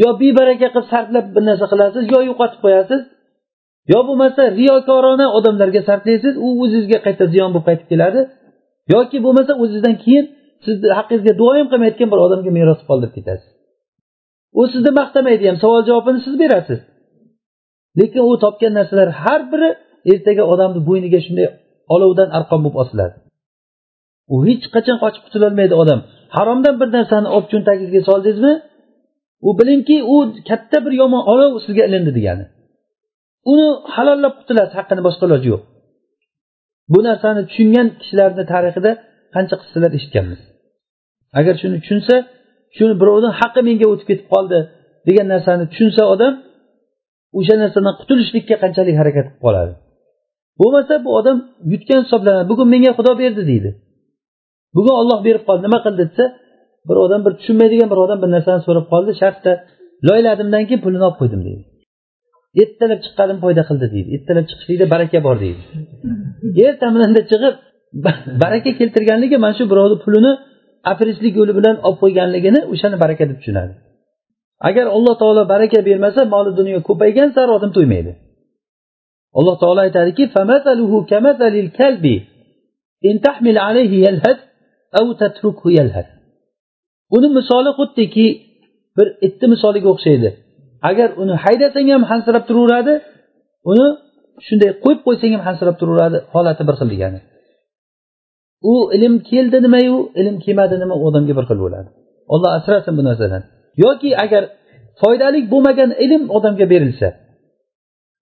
[0.02, 3.02] yo bebaraka qilib sarflab bir narsa qilasiz yo yo'qotib qo'yasiz
[3.94, 8.22] yo bo'lmasa riyokorona odamlarga sarflaysiz u o'zizga qayta ziyon bo'lib qaytib keladi
[8.96, 10.26] yoki bo'lmasa o'zizdan keyin
[10.66, 13.57] sizni haqqingizga duo ham qilmayotgan bir odamga meros qoldirib ketasiz.
[14.60, 15.58] U sizni maqtamaydi ham.
[15.64, 16.80] Savol javobini siz berasiz.
[18.00, 19.70] Lekin u topgan narsalar har biri
[20.12, 21.48] ertaga odamni bo'yniga shunday
[21.96, 23.16] olovdan arqon bo'lib osiladi.
[24.34, 26.00] U hech qachon qochib qutulolmaydi odam.
[26.36, 28.54] Haromdan bir narsani olib cho'ntagingizga soldingizmi?
[29.48, 30.16] U bilingki u
[30.50, 32.46] katta bir yomon olov sizga ilindi degani.
[33.52, 35.62] Uni halollab qutulasiz haqqini boshqa iloji yo'q.
[36.92, 38.92] Bu narsani tushungan kishilarni tarixida
[39.36, 40.40] qancha qissalar eshitganmiz.
[41.40, 42.16] Agar shuni tushunsa
[42.76, 44.60] shuni birovni haqqi menga o'tib ketib qoldi
[45.08, 46.34] degan narsani tushunsa odam
[47.40, 49.74] o'sha narsadan qutulishlikka qanchalik harakat qilib qoladi?
[50.62, 51.38] Bo'lmasa bu odam
[51.74, 52.46] yutgan hisoblanadi.
[52.52, 53.70] Bugun menga xudo berdi deydi.
[54.76, 55.62] Bugun olloh berib qoldi.
[55.68, 56.26] Nima qildi desa
[56.90, 59.12] bir odam bir tushunmaydigan bir odam bir narsani so'rab qoldi.
[59.22, 59.52] Shartta
[60.08, 61.64] loyladimdan keyin pulini olib qo'ydim deydi.
[62.64, 64.10] Ertalab chiqqanim foyda qildi deydi.
[64.18, 65.62] Ertalab chiqishlikda baraka bor deydi.
[66.68, 67.56] Ertaminanda chiqib
[68.44, 70.32] baraka keltirganligi mana shu birovni pulini
[70.92, 73.74] afrislik yo'li bilan olib qo'yganligini o'shani baraka deb tushunadi.
[74.70, 78.12] Agar alloh taolo baraka bermasa moli dunyo ko'paygan sari odam to'ymaydi.
[79.40, 80.24] Alloh taolo aytadiki
[87.16, 88.28] uni misoli xuddiki
[88.98, 90.30] bir itni misoliga o'xshaydi.
[90.90, 92.94] Agar uni haydasang ham hansirab turaveradi
[93.72, 93.88] uni
[94.48, 97.20] shunday qo'yib qo'ysang ham hansirab turaveradi holati bir xil degani.
[98.62, 101.90] U ilm keldi nimayu ilm kelmadi nima u odamga bir xil bo'ladi.
[102.34, 103.44] Olloh asrasin bu narsadan.
[103.84, 104.44] Yoki agar
[105.02, 107.08] foydali bo'lmagan ilm odamga berilsa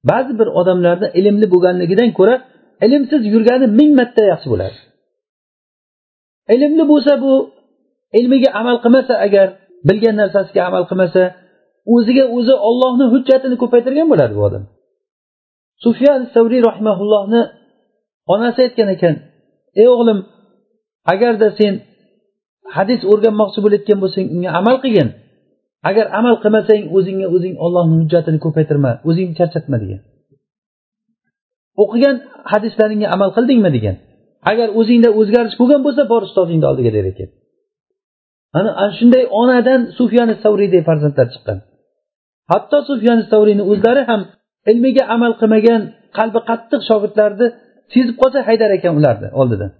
[0.10, 2.36] ba'zi bir odamlarni ilmli bo'lganligidan ko'ra
[2.86, 4.78] ilmsiz yurgani ming marta yaxshi bo'ladi.
[6.56, 7.34] Ilmli bo'lsa bu
[8.20, 9.48] ilmiga amal qilmasa agar
[9.88, 11.22] bilgan narsasiga amal qilmasa
[11.94, 14.64] o'ziga o'zi ollohni hujjatini ko'paytirgan bo'ladi bu odam.
[15.84, 17.42] Sufyan savriy rahimaullohni
[18.34, 19.16] onasi aytgan ekan
[19.82, 20.20] ey o'g'lim
[21.14, 21.74] agarda sen
[22.76, 25.10] hadis o'rganmoqchi bo'layotgan bo'lsang unga amal qilgin.
[25.90, 30.02] Agar amal qilmasang o'zingga o'zing ollohni hujjatini ko'paytirma o'zingni charchatma degan.
[31.84, 32.16] O'qigan
[32.52, 33.96] hadislaringga amal qildingmi degan.
[34.52, 37.30] Agar o'zingda o'zgarish bo'lgan bo'lsa bor ustozingni oldiga der ekan.
[38.58, 41.58] Ana ana shunday onadan sufyani savriyday farzandlar chiqqan.
[42.52, 44.22] Hatto sufyani savriyni o'zlari ham
[44.72, 45.82] ilmiga amal qilmagan
[46.18, 47.48] qalbi qattiq shogirdlarni
[47.94, 49.72] sezib qolsa haydar ekan ularni oldidan.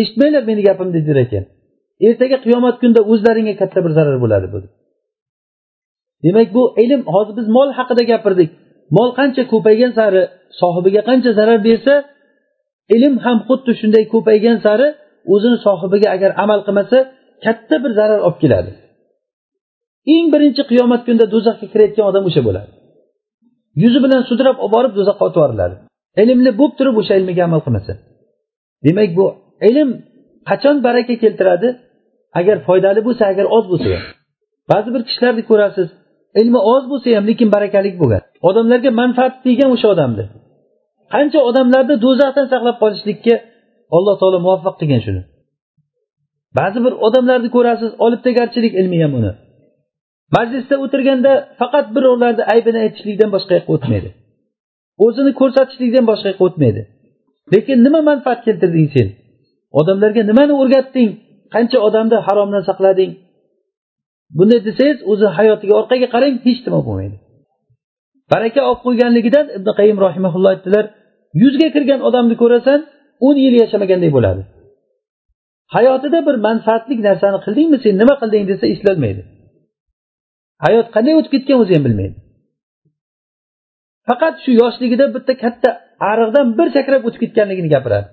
[0.00, 1.44] Eshitmanglar meni gapimni der ekan
[2.06, 4.58] ertaga qiyomat kunida o'zlaringga katta bir zarar bo'ladi bu.
[6.24, 8.50] Demak bu ilm hozir biz mol haqida gapirdik.
[8.96, 10.22] Mol qancha ko'paygan sari
[10.60, 11.94] sohibiga qancha zarar bersa
[12.96, 14.88] ilm ham xuddi shunday ko'paygan sari
[15.34, 16.98] o'zini sohibiga agar amal qilmasa
[17.44, 18.70] katta bir zarar olib keladi.
[20.14, 22.70] Eng birinchi qiyomat kunida do'zaxga kirayotgan odam o'sha bo'ladi.
[23.82, 25.76] Yuzi bilan sudrab olib borib do'zaxqa otib yuboriladi.
[26.22, 27.92] Ilmli bo'lib turib o'sha ilmiga amal qilmasa
[28.86, 29.26] demak bu
[29.68, 29.88] ilm
[30.48, 31.68] qachon baraka keltiradi?
[32.40, 34.04] Agar foydali bo'lsa agar oz bo'lsa ham.
[34.70, 35.88] Ba'zi bir kishilarni ko'rasiz
[36.40, 38.22] ilmi oz bo'lsa ham lekin barakali bo'lgan.
[38.48, 40.24] Odamlarga manfaat tegan o'sha odamni
[41.14, 43.34] qancha odamlarni do'zaxdan saqlab qolishlikka
[43.96, 45.22] alloh taolo muvaffaq qilgan shuni.
[46.58, 49.32] Ba'zi bir odamlarni ko'rasiz olibtagarchilik ilmi ham uni.
[50.36, 54.08] Majlisda o'tirganda faqat birovlarni aybini aytishlikdan boshqa yoqqa o'tmaydi.
[55.04, 56.82] O'zini ko'rsatishlikdan boshqa yoqqa o'tmaydi.
[57.52, 59.08] Lekin nima manfaat keltirding sen?
[59.80, 61.10] Odamlarga nimani o'rgatding?
[61.54, 63.12] Qancha odamni haromdan saqlading
[64.38, 67.16] bunday desangiz o'zi hayotiga orqaga qarang hech nima bo'lmaydi.
[68.32, 70.84] Baraka olib qo'yganligidan ibn qayim rahimaulloh aytdilar
[71.42, 72.80] yuzga kirgan odamni ko'rasan
[73.26, 74.42] o'n yil yashamaganday bo'ladi.
[75.74, 77.94] Hayotida bir manfaatli narsani qildingmi sen?
[78.02, 78.44] Nima qilding?
[78.50, 79.22] desa eslolmaydi
[80.64, 82.16] hayot qanday o'tib ketgan o'zi ham bilmaydi.
[84.08, 85.68] Faqat shu yoshligida bitta katta
[86.10, 88.08] ariqdan bir sakrab o'tib ketganligini gapiradi.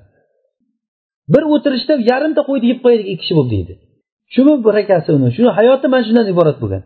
[1.33, 3.73] Bir o'tirishda yarimta qo'yni yeb qo'yaylik ikki kishi bo'lib deydi.
[4.33, 5.29] Shumi barakasi uni?
[5.37, 6.83] Shuni hayoti mana shundan iborat bo'lgan.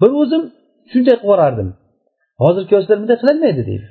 [0.00, 0.42] Bir o'zim
[0.90, 1.68] shunday qilib yuborardim
[2.42, 3.86] hozirgi yoshlar bunday qilolmaydi deydi.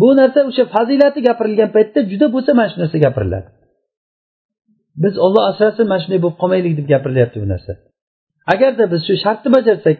[0.00, 3.48] Bu narsa o'sha fazilati gapirilgan paytda juda bo'lsa mana shu narsa gapiriladi.
[5.02, 7.72] Biz olloh asrasin mana shunday bo'lib qolmaylik deb gapirilyapti bu narsa.
[8.52, 9.96] Agarda biz shu shartni bajarsak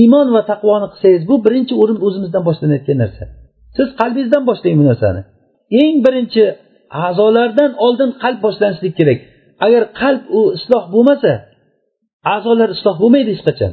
[0.00, 3.24] iymon va taqvoni qilsangiz bu birinchi o'rin o'zimizdan boshlanayotgan narsa.
[3.76, 5.20] Siz qalbingizdan boshlang bu narsani.
[5.82, 6.44] Eng birinchi
[7.06, 9.18] a'zolardan oldin qalb boshlanishlik kerak.
[9.66, 11.32] Agar qalb u isloh bo'lmasa
[12.34, 13.72] a'zolar isloh bo'lmaydi hech qachon.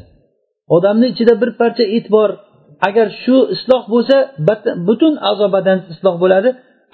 [0.75, 2.29] Odamni ichida bir parcha et bor
[2.87, 4.17] agar shu isloh bo'lsa
[4.87, 6.49] butun a'zo badan isloh bo'ladi.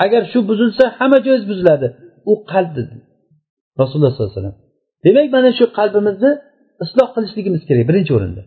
[0.05, 1.87] Agar shu buzilsa hamma joyingiz buziladi.
[2.31, 2.95] U qalb dedi.
[3.81, 4.57] Rasululloh sollallohu alayhi vasallam.
[5.05, 6.31] Demak mana shu qalbimizni
[6.83, 8.41] isloh qilishligimiz kerak birinchi o'rinda.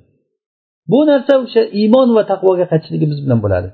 [0.92, 3.68] Bu narsa o'sha iymon va taqvoga qaytishligimiz bilan bo'ladi.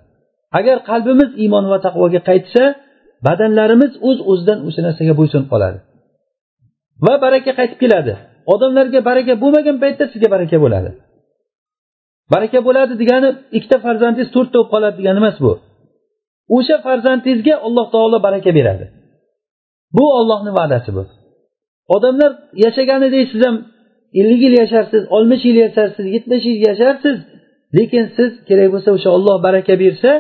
[0.59, 2.63] Agar qalbimiz iymon va taqvoga qaytsa
[3.27, 5.79] badanlarimiz o'z uz o'zidan o'sha narsaga bo'ysunib qoladi.
[7.07, 8.13] Va baraka qaytib keladi.
[8.55, 10.91] Odamlarga baraka bo'lmagan paytda sizga baraka bo'ladi.
[12.35, 15.53] Baraka bo'ladi degani ikkita farzandingiz to'rtta bo'lib qoladi degani emas bu.
[16.57, 18.85] O'sha farzandingizga alloh taolo baraka beradi.
[19.97, 21.03] Bu ollohni va'dasi bu.
[21.97, 22.31] Odamlar
[22.65, 23.57] yashaganidek siz ham
[24.21, 27.17] ellik yil yasharsiz oltmish yil yasharsiz yetmish yil yasharsiz.
[27.77, 30.11] Lekin siz kerak bo'lsa o'sha olloh baraka bersa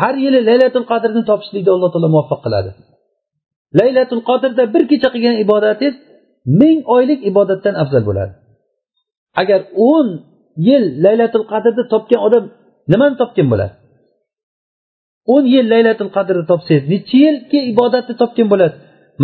[0.00, 2.70] har yili laylatul qadrni topishlikda alloh taolo muvaffaq qiladi.
[3.80, 5.94] Laylatul qadrda bir kecha qilgan ibodatingiz
[6.60, 8.32] ming oylik ibodatdan afzal bo'ladi.
[9.42, 9.60] Agar
[9.90, 10.08] o'n
[10.68, 12.44] yil laylatul qadrda topgan odam
[12.92, 13.74] nimani topgan bo'ladi?
[15.34, 18.74] o'n yil laylatul qadrni topsangiz necha yilki ibodatni topgan bo'ladi?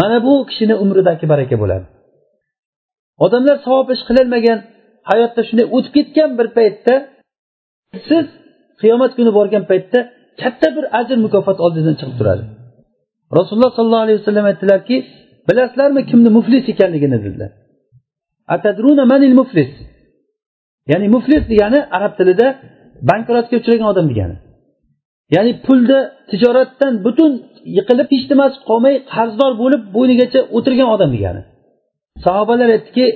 [0.01, 1.87] Mana bu kishini umridagi baraka bo'ladi.
[3.25, 4.59] Odamlar savob ish qilolmagan
[5.11, 6.95] hayotda shunday o'tib ketgan bir paytda
[8.09, 8.27] siz
[8.81, 9.99] qiyomat kuni borgan paytda
[10.43, 12.43] katta bir ajr mukofot oldingizdan chiqib turadi.
[13.39, 14.97] Rasululloh sollallohu alayhi vasallam aytdilarki
[15.49, 17.19] bilasizlarmi kimni muflis ekanligini?
[17.25, 17.51] dedilar.
[18.55, 19.71] Atadruna manil muflis.
[20.91, 22.47] Ya'ni muflis degani arab tilida
[23.11, 24.37] bankrotga uchragan odam degani.
[25.35, 25.99] Ya'ni pulda
[26.31, 27.33] tijoratdan butun
[27.77, 31.43] yiqilib hech nimasi qolmay qarzdor bo'lib bo'ynigacha o'tirgan odam degani.
[32.25, 33.07] Sahobalar aytdiki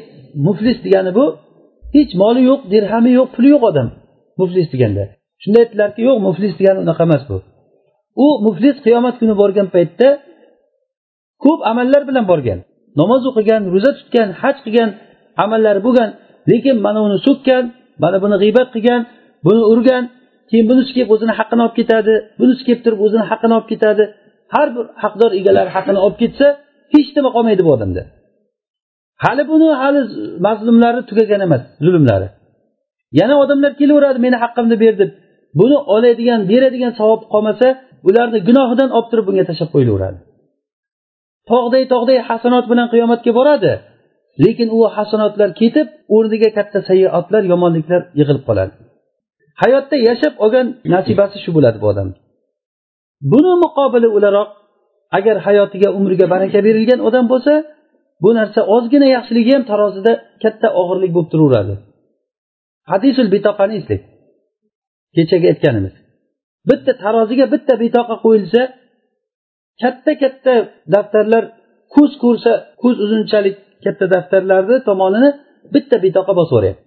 [0.46, 1.24] muflis degani bu
[1.94, 3.88] hech moli yo'q dirhami yo'q puli yo'q odam
[4.40, 5.04] muflis deganda.
[5.42, 7.36] Shunda aytdilarki yo'q muflis degani unaqa emas bu.
[8.24, 10.08] U muflis qiyomat kuni borgan paytda
[11.44, 12.58] ko'p amallar bilan borgan.
[13.00, 14.90] Namoz o'qigan ro'za tutgan haj qilgan
[15.44, 16.10] amallari bo'lgan
[16.50, 17.64] lekin mana uni so'kkan
[18.02, 19.00] mana buni g'iybat qilgan
[19.46, 20.02] buni urgan
[20.50, 24.04] keyin bunisi kelib o'zini haqqini olib ketadi bunisi kelib turib o'zini haqqini olib ketadi.
[24.54, 26.46] Har bir haqdor egalari haqqini olib ketsa
[26.94, 28.02] hech nima qolmaydi bu odamda.
[29.24, 30.00] Hali buni hali
[30.46, 32.28] mazlumlari tugagan emas zulmlari.
[33.20, 35.10] Yana odamlar kelaveradi meni haqqimni ber deb.
[35.60, 37.68] Buni oladigan beradigan savob qolmasa
[38.08, 40.18] ularni gunohidan olib turib bunga tashlab qo'yilaveradi
[41.50, 43.72] tog'day tog'day hasanot bilan qiyomatga boradi.
[44.44, 48.72] Lekin u hasanotlar ketib o'rniga katta sayyoatlar yomonliklar yig'ilib qoladi.
[49.62, 52.08] Hayotda yashab olgan nasibasi shu bo'ladi bu odam.
[53.32, 54.48] Buni muqobili o'laroq
[55.18, 57.52] agar hayotiga umriga baraka berilgan odam bo'lsa
[58.22, 60.12] bu narsa ozgina yaxshiligi ham tarozida
[60.42, 61.74] katta og'irlik bo'lib turaveradi.
[62.92, 64.02] Hadisul bitoqani eslang
[65.16, 65.94] kechagi aytganimiz.
[66.68, 68.60] Bitta taroziga bitta bitoqa qo'yilsa
[69.82, 70.54] katta katta
[70.94, 71.44] daftarlar
[71.94, 72.52] ko'z ko'rsa
[72.82, 75.30] ko'z uzunchalik katta daftarlarni tomonini
[75.74, 76.82] bitta bitoqa bosib yuboryapti.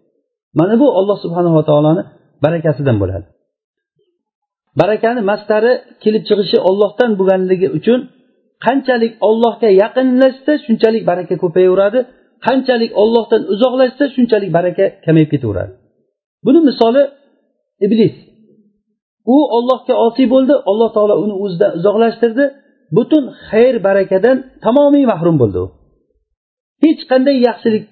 [0.59, 2.03] Mana bu olloh subhanava taoloni
[2.43, 3.25] barakasidan bo'ladi.
[4.79, 5.71] Barakani mastari
[6.03, 7.99] kelib chiqishi ollohdan bo'lganligi uchun
[8.65, 11.99] qanchalik ollohga yaqinlashsa shunchalik baraka ko'payaveradi.
[12.47, 15.71] Qanchalik ollohdan uzoqlashsa shunchalik baraka kamayib ketaveradi.
[16.45, 17.03] Buni misoli
[17.85, 18.15] iblis.
[19.35, 22.45] U ollohga osiy bo'ldi alloh taolo uni o'zidan uzoqlashtirdi.
[22.97, 25.67] Butun xayr barakadan tamomiy mahrum bo'ldi u.
[26.83, 27.83] Hech qanday yaxshilik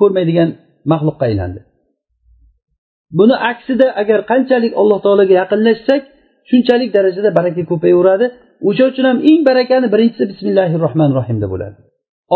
[0.00, 0.48] ko'rmaydigan
[0.92, 1.60] maxluqqa aylandi.
[3.18, 6.02] Buni aksida agar qanchalik alloh taologa yaqinlashsak
[6.50, 8.26] shunchalik darajada baraka ko'payaveradi.
[8.68, 11.76] O'sha uchun ham eng barakani birinchisi bismillahi rohmanir rohimda bo'ladi.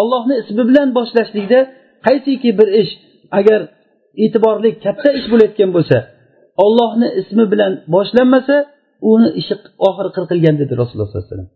[0.00, 1.60] Ollohni ismi bilan boshlashlikda
[2.06, 2.92] qaysiki bir ish
[3.38, 3.60] agar
[4.24, 5.96] e'tiborli katta ish bo'layotgan bo'lsa
[6.64, 8.56] ollohni ismi bilan boshlanmasa
[9.12, 9.54] uni ishi
[9.88, 11.50] oxiri qirqilgan dedi rasululloh sollallohu alayhi vasallam.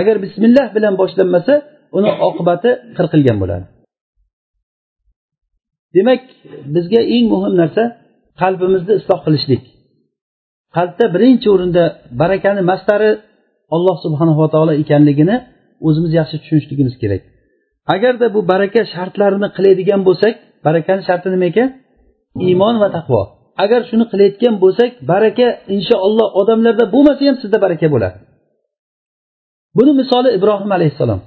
[0.00, 1.54] Agar bismillah bilan boshlanmasa
[1.98, 3.66] uni oqibati qirqilgan bo'ladi.
[5.96, 6.22] Demak
[6.74, 7.82] bizga eng muhim narsa
[8.42, 9.62] qalbimizni isloh qilishlik.
[10.76, 11.84] Qalbda birinchi o'rinda
[12.20, 13.10] barakani mastari
[13.74, 15.36] alloh subhanava taolo ekanligini
[15.86, 17.22] o'zimiz yaxshi tushunishligimiz kerak.
[17.94, 20.34] Agarda bu baraka shartlarini qiladigan bo'lsak
[20.66, 21.68] barakani sharti nima ekan?
[22.46, 23.22] Iymon va taqvo.
[23.64, 25.46] Agar shuni qilayotgan bo'lsak baraka
[25.76, 28.16] inshaalloh odamlarda bo'lmasa ham sizda baraka bo'ladi.
[29.78, 31.20] Buni misoli ibrohim alayhissalom.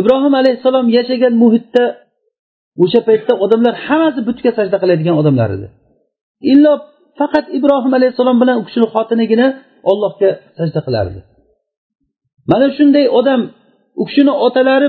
[0.00, 1.84] Ibrohim alayhissalom yashagan muhitda
[2.82, 5.66] o'sha paytda odamlar hammasi butga sajda qiladigan odamlar edi.
[6.52, 6.72] Illo
[7.20, 9.46] faqat ibrohim alayhissalom bilan u kishini xotinigina
[9.90, 11.20] ollohga sajda qilardi.
[12.50, 13.40] Mana shunday odam
[14.00, 14.88] u kishini otalari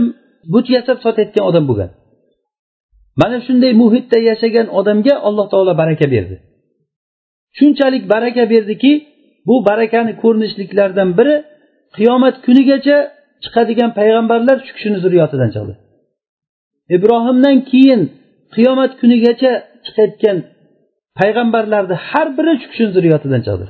[0.54, 1.90] but yasab sotayotgan odam bo'lgan.
[3.22, 6.36] Mana shunday muhitda yashagan odamga alloh taolo baraka berdi.
[7.58, 8.92] Shunchalik baraka berdiki
[9.48, 11.36] bu barakani ko'rinishliklaridan biri
[11.98, 12.98] qiyomat kunigacha
[13.44, 15.74] chiqadigan payg'ambarlar shu kishini zurriyotidan chiqdi
[16.96, 18.02] ibrohimdan keyin
[18.56, 19.52] qiyomat kunigacha
[19.86, 20.38] chiqayotgan
[21.20, 23.68] payg'ambarlarni har biri shu kishini zurriyotidan chiqdi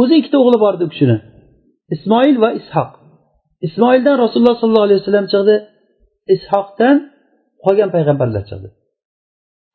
[0.00, 1.16] o'zi ikkita o'g'li bor edi u kishini.
[1.94, 2.90] Ismoil va ishoq
[3.66, 5.54] ismoildan rasululloh sollallohu alayhi vasallam chiqdi.
[6.34, 6.96] Ishoqdan
[7.64, 8.68] qolgan payg'ambarlar chiqdi.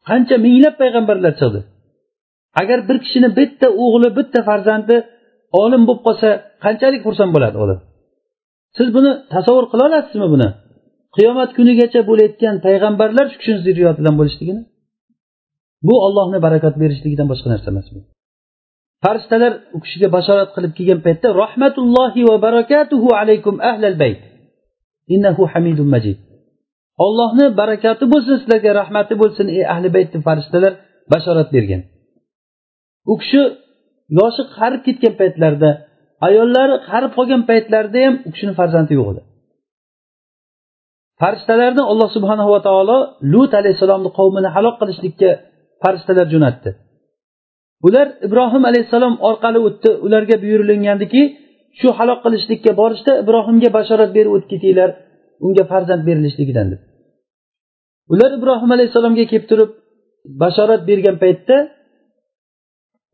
[0.10, 1.60] Qancha minglab payg'ambarlar chiqdi.
[2.62, 4.96] Agar bir kishini bitta o'g'li bitta farzandi
[5.62, 6.28] olim bo'lib qolsa
[6.66, 7.80] qanchalik xursand bo'ladi odam?
[8.78, 10.50] Siz buni tasavvur qila olasizmi buni?
[11.16, 14.62] Qiyomat kunigacha bo'layotgan payg'ambarlar shu kishini zurriyotidan bo'lishligini?
[15.88, 18.00] Bu ollohni barakat berishligidan boshqa narsa emas bu.
[19.04, 24.20] Farishtalar u kishiga bashorat qilib kelgan paytda rahmatullohi va barakatuhu alaykum ahlal bayt
[25.16, 26.18] innahu hamidun majid.
[27.06, 30.74] Ollohni barakati bo'lsin sizlarga rahmati bo'lsin ey ahli bayt deb farishtalar
[31.14, 31.82] bashorat bergan.
[33.12, 33.42] U kishi
[34.20, 35.70] yoshi qarib ketgan paytlarida
[36.28, 39.22] ayollari qarib qolgan paytlarida ham u kishini farzandi yo'q edi.
[41.22, 42.98] Farishtalarni alloh subhanahu va taolo
[43.34, 45.30] lut alayhissalomni qavmini halok qilishlikka
[45.84, 46.70] farishtalar jo'natdi.
[47.88, 49.90] Ular ibrohim alayhissalom orqali o'tdi.
[50.06, 51.22] Ularga buyurilgandiki
[51.80, 54.90] shu halok qilishlikka borishda ibrohimga bashorat berib o'tib ketinglar
[55.46, 56.82] unga farzand berilishligidan deb.
[58.14, 59.72] Ular ibrohim alayhissalomga kelib turib
[60.44, 61.56] bashorat bergan paytda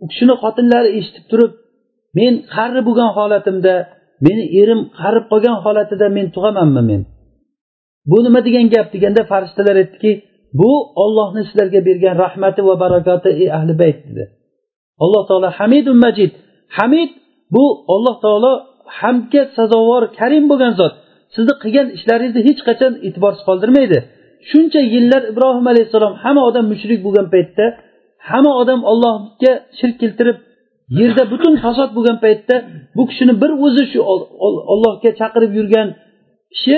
[0.03, 1.51] u kishini xotinlari eshitib turib
[2.17, 3.73] men qari bo'lgan holatimda
[4.25, 7.01] meni erim qarib qolgan holatida men tug'amanmi men?
[8.11, 8.87] Bu nima degan gap?
[8.95, 10.11] deganda farishtalar aytdiki
[10.59, 10.71] bu
[11.03, 14.23] ollohni sizlarga bergan rahmati va barakoti ey ahli bayt dedi.
[15.03, 16.31] Alloh taolo hamidun majid.
[16.77, 17.09] Hamid
[17.55, 18.53] bu olloh taolo
[18.99, 20.93] hamdga sazovor karim bo'lgan zot.
[21.35, 23.97] Sizni qilgan ishlaringizni hech qachon e'tiborsiz qoldirmaydi.
[24.49, 27.65] Shuncha yillar ibrohim alayhissalom hamma odam mushrik bo'lgan paytda
[28.29, 30.37] hamma odam ollohga shirk keltirib
[30.99, 32.55] yerda butun fasod bo'lgan paytda
[32.97, 33.99] bu kishini bir o'zi shu
[34.73, 35.87] ollohga chaqirib yurgan
[36.53, 36.77] kishi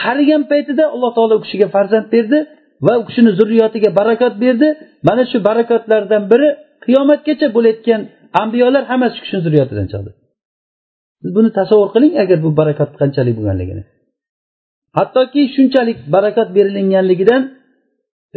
[0.00, 2.38] qarigan paytida alloh taolo u kishiga farzand berdi.
[2.86, 4.68] Va u kishini zurriyotiga barakot berdi.
[5.08, 6.48] Mana shu barakotlardan biri
[6.84, 8.00] qiyomatgacha bo'layotgan
[8.42, 10.10] ambiyolar hammasi shu kishini zurriyotidan chiqdi
[11.26, 13.82] siz buni tasavvur qiling agar bu barakat qanchalik bo'lganligini.
[14.98, 17.42] Hattoki shunchalik barakat berilinganligidan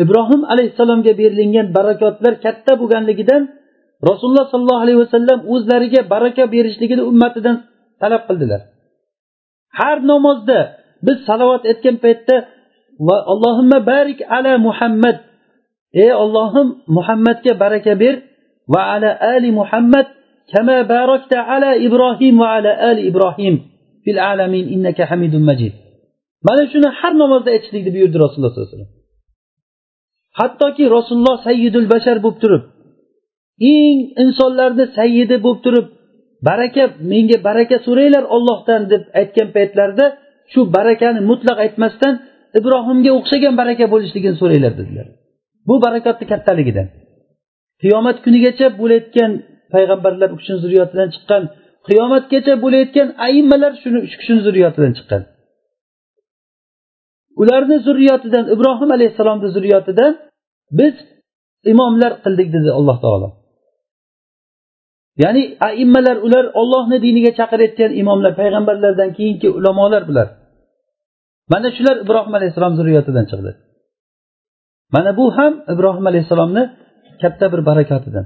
[0.04, 3.42] ibrohim alayhissalomga berilingan barakotlar katta bo'lganligidan
[4.10, 7.56] rasululloh sollallohu alayhi vasallam o'zlariga baraka berishligini ummatidan
[8.02, 8.62] talab qildilar.
[9.80, 10.60] Har namozda
[11.06, 12.36] biz salovat aytgan paytda
[13.34, 15.18] allohimma barik ala muhammad.
[15.93, 18.16] Ey ollohim muhammadga baraka ber
[18.74, 20.08] va ala ali muhammad
[20.52, 23.56] kama barakta ala ibrohim va ala ali ibrohim
[24.04, 25.74] fil alamin innaka hamidun majid.
[26.47, 28.93] Mana shuni har namozda aytishlikni buyurdi rasululloh sollallohu alayhi vasallam.
[30.39, 32.64] Hattoki rasululloh sayyidul bashar bo'lib turib
[33.74, 35.86] eng insonlarni sayyidi bo'lib turib
[36.47, 40.06] baraka menga baraka so'ranglar ollohdan deb aytgan paytlarida
[40.52, 42.14] shu barakani mutlaq aytmasdan
[42.60, 45.08] ibrohimga o'xshagan baraka bo'lishligini so'ranglar dedilar.
[45.68, 46.88] Bu barakatni kattaligidan.
[47.82, 49.32] Qiyomat kunigacha bo'layotgan
[49.74, 51.43] payg'ambarlar u kishini zurriyotidan chiqqan
[51.88, 55.22] qiyomatgacha bo'layotgan aimmalar shuni shu kishini zurriyotidan chiqqan.
[57.41, 60.12] Ularni zurriyotidan ibrohim alayhissalomni zurriyotidan
[60.80, 60.95] biz
[61.72, 63.30] imomlar qildik dedi alloh taolo.
[65.24, 70.28] Ya'ni aimmalar ular ollohni diniga chaqirayotgan imomlar payg'ambarlardan keyingi ulamolar bular.
[71.54, 73.52] Mana shular ibrohim alayhissalom zurriyatidan chiqdi.
[74.95, 76.64] Mana bu ham ibrohim alayhissalomni
[77.22, 78.26] katta bir barakatidan.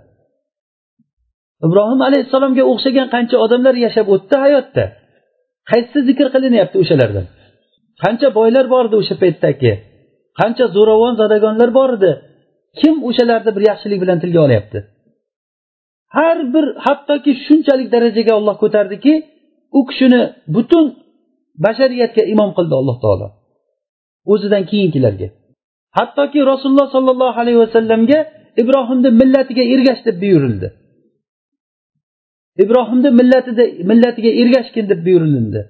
[1.68, 4.84] Ibrohim alayhissalomga o'xshagan qancha odamlar yashab o'tdi hayotda.
[5.72, 7.26] Qaysi zikr qilinyapti o'shalardan?
[8.04, 9.74] Qancha boylar bor edi o'sha paytdagi?
[10.40, 12.12] Qancha zo'ravon zodagonlar bor edi
[12.80, 14.80] kim o'shalarni bir yaxshilik bilan tilga olyapti?
[16.18, 19.14] Har bir hattoki shunchalik darajaga olloh ko'tardiki
[19.78, 20.22] u kishini
[20.56, 20.86] butun
[21.66, 23.28] bashariyatga imom qildi alloh taolo.
[24.34, 25.28] O'zidan keyingilarga.
[25.98, 28.20] Hattoki rasululloh sollallohu alayhi vasallamga
[28.62, 30.68] ibrohimni millatiga ergash deb buyurildi.
[32.64, 35.62] Ibrohimni millatida millatiga ergashgin deb buyurilindi.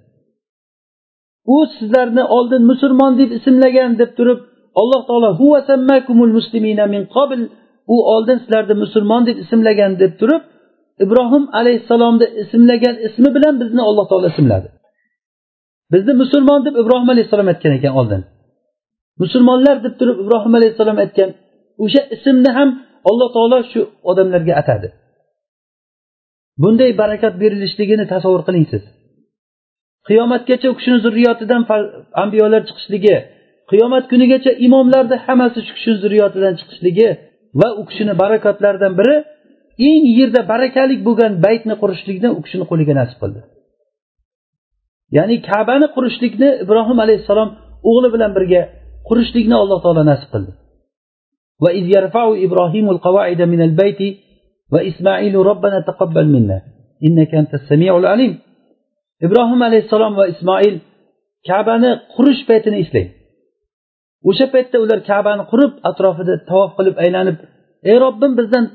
[1.56, 4.40] U sizlarni oldin musulmon deb ismlagan deb turib
[4.82, 5.30] alloh taolo
[6.96, 7.40] min qabl.
[7.94, 10.44] U oldin sizlarni musulmon deb ismlagan deb turib
[11.04, 14.68] ibrohim alayhissalomni ismlagan ismi bilan bizni alloh taolo ismladi.
[15.92, 18.22] Bizni musulmon deb ibrohim alayhissalom aytgan ekan oldin.
[19.22, 21.30] Musulmonlar deb turib ibrohim alayhissalom aytgan
[21.84, 22.70] o'sha ismni ham
[23.10, 23.82] alloh taolo shu
[24.12, 24.88] odamlarga atadi.
[26.62, 28.84] Bunday barakat berilishligini tasavvur qiling siz.
[30.08, 31.62] Qiyomatgacha u kishini zurriyotidan
[32.24, 33.16] ambiyolar chiqishligi
[33.72, 37.10] qiyomat kunigacha imomlarni hammasi shu kishini zurriyotidan chiqishligi
[37.60, 39.16] va u kishini barakatlaridan biri
[39.90, 43.40] eng yerda barakalik bo'lgan baytni qurishlikni u kishini qo'liga nasib qildi.
[45.18, 47.50] ya'ni kabani qurishlikni ibrohim alayhissalom
[47.90, 48.62] o'g'li bilan birga
[49.08, 50.52] qurishlikni alloh taolo nasib qildi.
[51.64, 54.08] Va iz yarfau ibrohimul qavaida minal bayti
[54.74, 56.58] va ismailu robbana taqabbal minna
[57.08, 58.34] innaka antas samiul alim.
[59.26, 60.76] Ibrohim alayhissalom va ismoil
[61.50, 63.10] kabani qurish paytini eslang.
[64.30, 67.38] O'sha paytda ular kabani qurib atrofida tavof qilib aylanib
[67.90, 68.66] ey robbim bizdan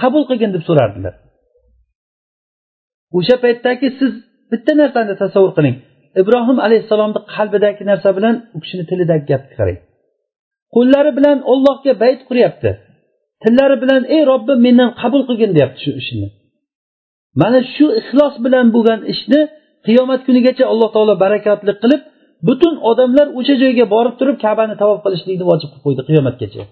[0.00, 1.14] qabul qilgin deb so'rardilar.
[3.18, 4.12] O'sha paytdagi siz
[4.50, 5.76] bitta narsani tasavvur qiling.
[6.20, 9.78] Ibrohim alayhissalomni qalbidagi narsa bilan u kishini tilidagi gapni qarang.
[10.74, 12.70] Qo'llari bilan ollohga bayt quryapti.
[13.42, 16.28] Tillari bilan ey robbim mendan qabul qilgin deyapti shu ishni.
[17.40, 19.40] Mana shu ixlos bilan bo'lgan ishni
[19.86, 22.02] qiyomat kunigacha alloh taolo barakatli qilib
[22.48, 26.62] butun odamlar o'sha joyga borib turib kabani tavof qilishlikni vojib qilib qo'ydi qiyomatgacha.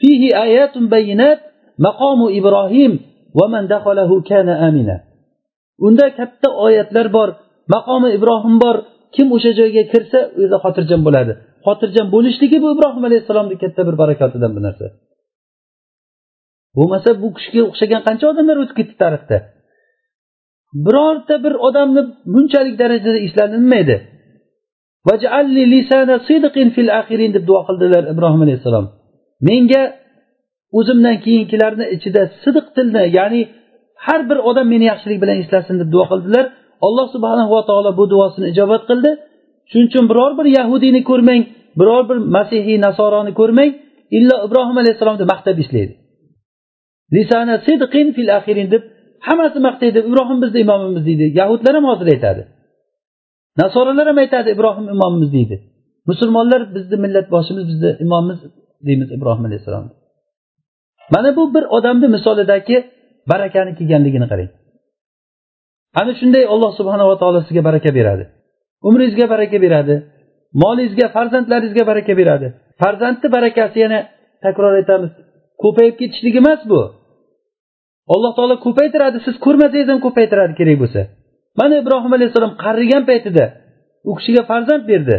[0.00, 1.38] Fihi ayatun bayinat
[1.86, 2.92] maqomu ibrohim
[3.38, 4.96] va man dakhalahu kana amina.
[5.86, 7.28] Unda katta oyatlar bor
[7.74, 8.76] maqomi ibrohim bor.
[9.16, 11.32] Kim o'sha joyga kirsa u xotirjam bo'ladi.
[11.66, 14.86] Xotirjam bo'lishligi bu ibrohim alayhissalomni katta bir barakatidan bu narsa.
[16.76, 19.36] Bo'lmasa bu kishiga o'xshagan qancha odamlar o'tib ketdi tarixda?
[20.86, 22.02] Birorta bir odamni
[22.34, 23.96] bunchalik darajada eslanilmaydi.
[27.36, 28.86] Deb duo qildilar ibrohim alayhissalom.
[29.48, 29.82] Menga
[30.78, 33.42] o'zimdan keyingilarni ichida sidiq tilni ya'ni
[34.06, 36.44] har bir odam meni yaxshilik bilan eslasin deb duo qildilar.
[36.86, 39.10] Alloh subhanava taolo bu duosini ijobat qildi.
[39.70, 41.42] Shuning uchun biror bir yahudiyni ko'rmang
[41.80, 43.70] biror bir masihiy nasoroni ko'rmang
[44.18, 45.94] illo ibrohim alayhissalomni maqtab eslaydi
[47.14, 48.82] lisana sidqin fil axirin deb
[49.26, 51.24] hammasi maqtaydi ibrohim bizni imomimiz deydi.
[51.40, 52.42] Yahudlar ham hozir aytadi.
[53.62, 55.56] Nasoralar ham aytadi ibrohim imomimiz deydi.
[56.10, 58.38] Musulmonlar bizni millatboshimiz bizni imomimiz
[58.86, 59.86] deymiz ibrohim alayhissalom
[61.14, 62.76] mana bu bir odamni misolidagi
[63.30, 64.50] barakani kelganligini qarang.
[66.00, 68.24] Ana shunday alloh subhanava taolo sizga baraka beradi.
[68.88, 69.94] Umringizga baraka beradi.
[70.62, 72.46] Molingizga farzandlaringizga baraka beradi.
[72.80, 73.98] Farzandni barakasi yana
[74.44, 75.12] takror aytamiz
[75.62, 76.80] ko'payib ketishligi emas bu.
[78.14, 81.00] Alloh taolo ko'paytiradi siz ko'rmasangiz ham ko'paytiradi kerak bo'lsa.
[81.60, 83.44] Mana ibrohim alayhissalom qarigan paytida
[84.10, 85.16] u kishiga farzand berdi.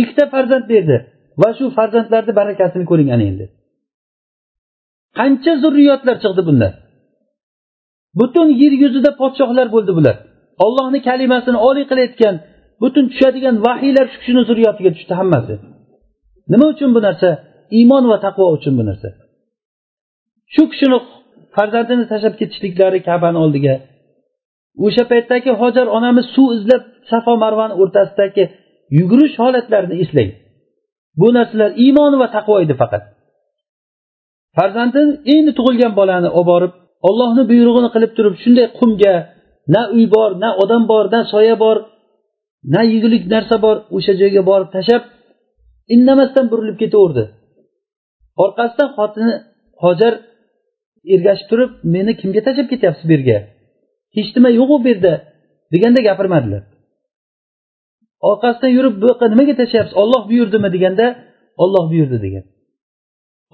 [0.00, 0.96] Ikkita farzand berdi
[1.42, 3.46] va shu farzandlarni barakasini ko'ring ana endi.
[5.18, 6.72] Qancha zurriyotlar chiqdi bundan.
[8.20, 10.16] Butun yer yuzida podshohlar bo'ldi bular.
[10.64, 12.34] Ollohni kalimasini oliy qilayotgan
[12.82, 15.54] butun tushadigan vahiylar shu kishini zurriyotiga tushdi hammasi.
[16.52, 17.28] Nima uchun bu narsa?
[17.78, 19.08] Iymon va taqvo uchun bu narsa.
[20.54, 20.98] Shu kishini
[21.56, 23.74] farzandini tashlab ketishliklari kabani oldiga.
[24.86, 28.44] O'sha paytdagi hojar onamiz suv izlab safo marvani o'rtasidagi
[28.98, 30.30] yugurish holatlarini eslang
[31.20, 33.02] bu narsalar iymon va taqvo edi faqat.
[34.56, 36.72] Farzandini endi tug'ilgan bolani olib borib
[37.08, 39.14] ollohni buyrug'ini qilib turib shunday qumga
[39.74, 41.76] na uy bor na odam bor na soya bor
[42.72, 45.02] na yegulik narsa bor o'sha joyga borib tashlab
[45.94, 47.24] indamasdan burilib ketaverdi.
[48.44, 49.34] Orqasidan xotini
[49.84, 50.12] hojar
[51.14, 53.38] ergashib turib meni kimga tashlab ketyapsiz bu yerga?
[54.16, 55.12] Hech nima yo'qu bu yerda
[55.72, 56.62] deganda gapirmadilar.
[58.30, 60.68] Orqasidan yurib bu yoqqa nimaga tashlayapsiz olloh buyurdimi?
[60.76, 61.06] deganda
[61.62, 62.44] olloh buyurdi degan.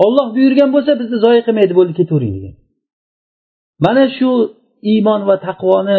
[0.04, 2.54] Olloh buyurgan bo'lsa bizni zoya qilmaydi bo'ldi ketavering degan.
[3.84, 4.30] Mana shu
[4.92, 5.98] iymon va taqvoni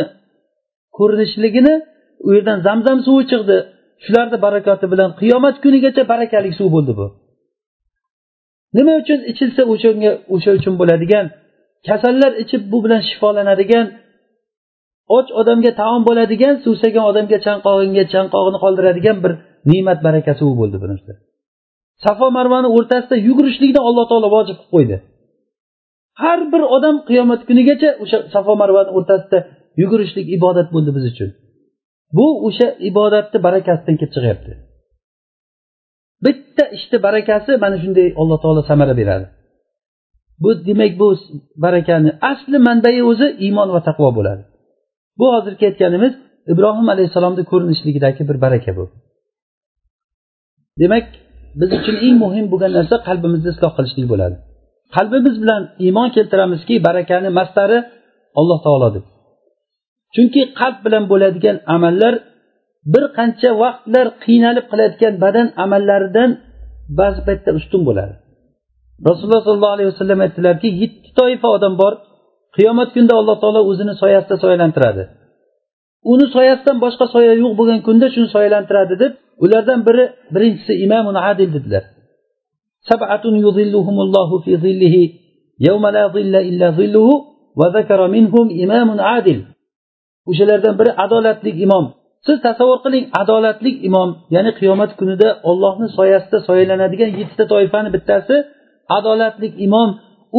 [0.98, 1.74] ko'rinishligini
[2.26, 3.58] u yerdan zamzam suvi chiqdi.
[4.04, 7.08] Shularni barakoti bilan qiyomat kunigacha barakali suv bo'ldi bu.
[8.78, 11.26] Nima uchun ichilsa o'shanga o'sha uchun bo'ladigan
[11.88, 13.88] kasallar ichib bu bilan shifolanadigan
[15.18, 19.32] och odamga taom bo'ladigan suvsagan odamga chanqog'inga chanqog'ini qoldiradigan bir
[19.72, 21.12] ne'mat baraka suvi bo'ldi bu narsa.
[22.04, 24.98] Safo marvani o'rtasida yugurishlikni alloh taolo vojib qilib qo'ydi.
[26.24, 29.40] Har bir odam qiyomat kunigacha o'sha safo marvani o'rtasida
[29.82, 31.30] yugurishlik ibodat bo'ldi biz uchun.
[32.18, 34.52] Bu o'sha ibodatni barakasidan kelib chiqyapti.
[36.26, 39.26] Bitta ishni barakasi mana shunday alloh taolo samara beradi.
[40.44, 41.08] Bu demak bu
[41.66, 44.44] barakani asli manbai o'zi iymon va taqvo bo'ladi.
[45.20, 46.14] Bu hozirgi aytganimiz
[46.54, 48.86] ibrohim alayhissalomni ko'rinishligidagi bir baraka bu.
[50.82, 51.06] Demak
[51.60, 54.36] biz uchun eng muhim bo'lgan narsa qalbimizni isloh qilishlik bo'ladi.
[54.96, 57.78] Qalbimiz bilan iymon keltiramizki barakani mastari
[58.40, 59.04] alloh taolodir
[60.16, 62.14] chunki qalb bilan bo'ladigan amallar
[62.94, 66.30] bir qancha vaqtlar qiynalib qilayotgan badan amallaridan
[67.00, 68.14] ba'zi paytda ustun bo'ladi.
[69.08, 71.94] Rasululloh sollallohu alayhi vasallam aytdilarki yetti toifa odam bor
[72.56, 75.04] qiyomat kunida alloh taolo o'zini soyasida soyalantiradi.
[76.12, 81.50] Uni soyasidan boshqa soya yo'q bo'lgan kunda shuni soyalantiradi deb ulardan biri birinchisi imomun adil
[81.56, 81.84] dedilar.
[82.90, 83.96] Sabatun يظلهم
[84.46, 85.14] fi في
[85.60, 87.10] yawma la zilla illa إلا ظله
[87.60, 89.40] وذكر minhum إمام adil
[90.30, 91.86] o'shalardan biri adolatli imom
[92.26, 98.36] siz tasavvur qiling adolatli imom ya'ni qiyomat kunida ollohni soyasida soyalanadigan yettita toifani bittasi
[98.98, 99.90] adolatli imom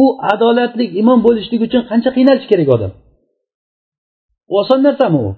[0.01, 2.91] u adolatli imom bo'lishlik uchun qancha qiynalishi kerak odam?
[4.59, 5.29] Oson narsami u?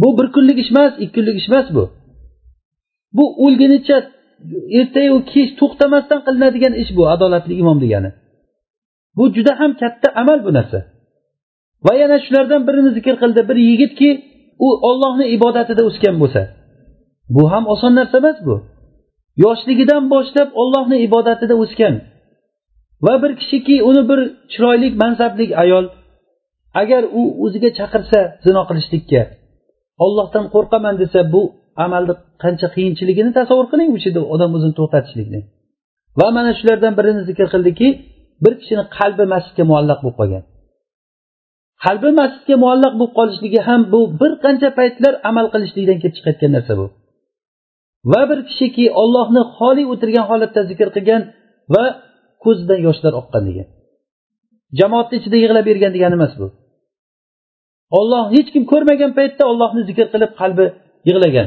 [0.00, 1.84] Bu bir kunlik ish emas ikki kunlik ish emas bu.
[3.16, 3.96] Bu o'lgunicha
[4.80, 8.10] ertayu kech to'xtamasdan qilinadigan ish bu adolatli imom degani.
[9.16, 10.78] Bu juda ham katta amal bu narsa.
[11.86, 14.10] Va yana shulardan birini zikr qildi bir yigitki
[14.66, 16.42] u ollohni ibodatida o'sgan bo'lsa.
[17.34, 18.56] Bu ham oson narsa emas bu.
[19.44, 21.94] Yoshligidan boshlab ollohni ibodatida o'sgan.
[23.06, 24.20] Va bir kishiki uni bir
[24.52, 25.86] chiroyli mansabli ayol
[26.82, 29.22] agar u o'ziga chaqirsa zino qilishlikka
[30.04, 31.42] ollohdan qo'rqaman desa bu
[31.84, 35.40] amalni qancha qiyinchiligini tasavvur qiling o'sha yerda odam o'zini to'xtatishlikni.
[36.20, 37.88] Va mana shulardan birini zikr qildiki
[38.44, 40.42] bir kishini qalbi masjidga muallaq bo'lib qolgan.
[41.84, 46.72] Qalbi masjidga muallaq bo'lib qolishligi ham bu bir qancha paytlar amal qilishlikdan kelib chiqayotgan narsa
[46.80, 46.86] bu.
[48.12, 51.22] Va bir kishiki ollohni xoli o'tirgan holatda zikr qilgan
[51.74, 51.84] va
[52.44, 53.66] ko'zidan yoshlar oqqan degan.
[54.80, 56.46] Jamoatni ichida yig'lab bergan degani emas bu.
[57.98, 60.66] Olloh hech kim ko'rmagan paytda ollohni zikr qilib qalbi
[61.08, 61.46] yig'lagan.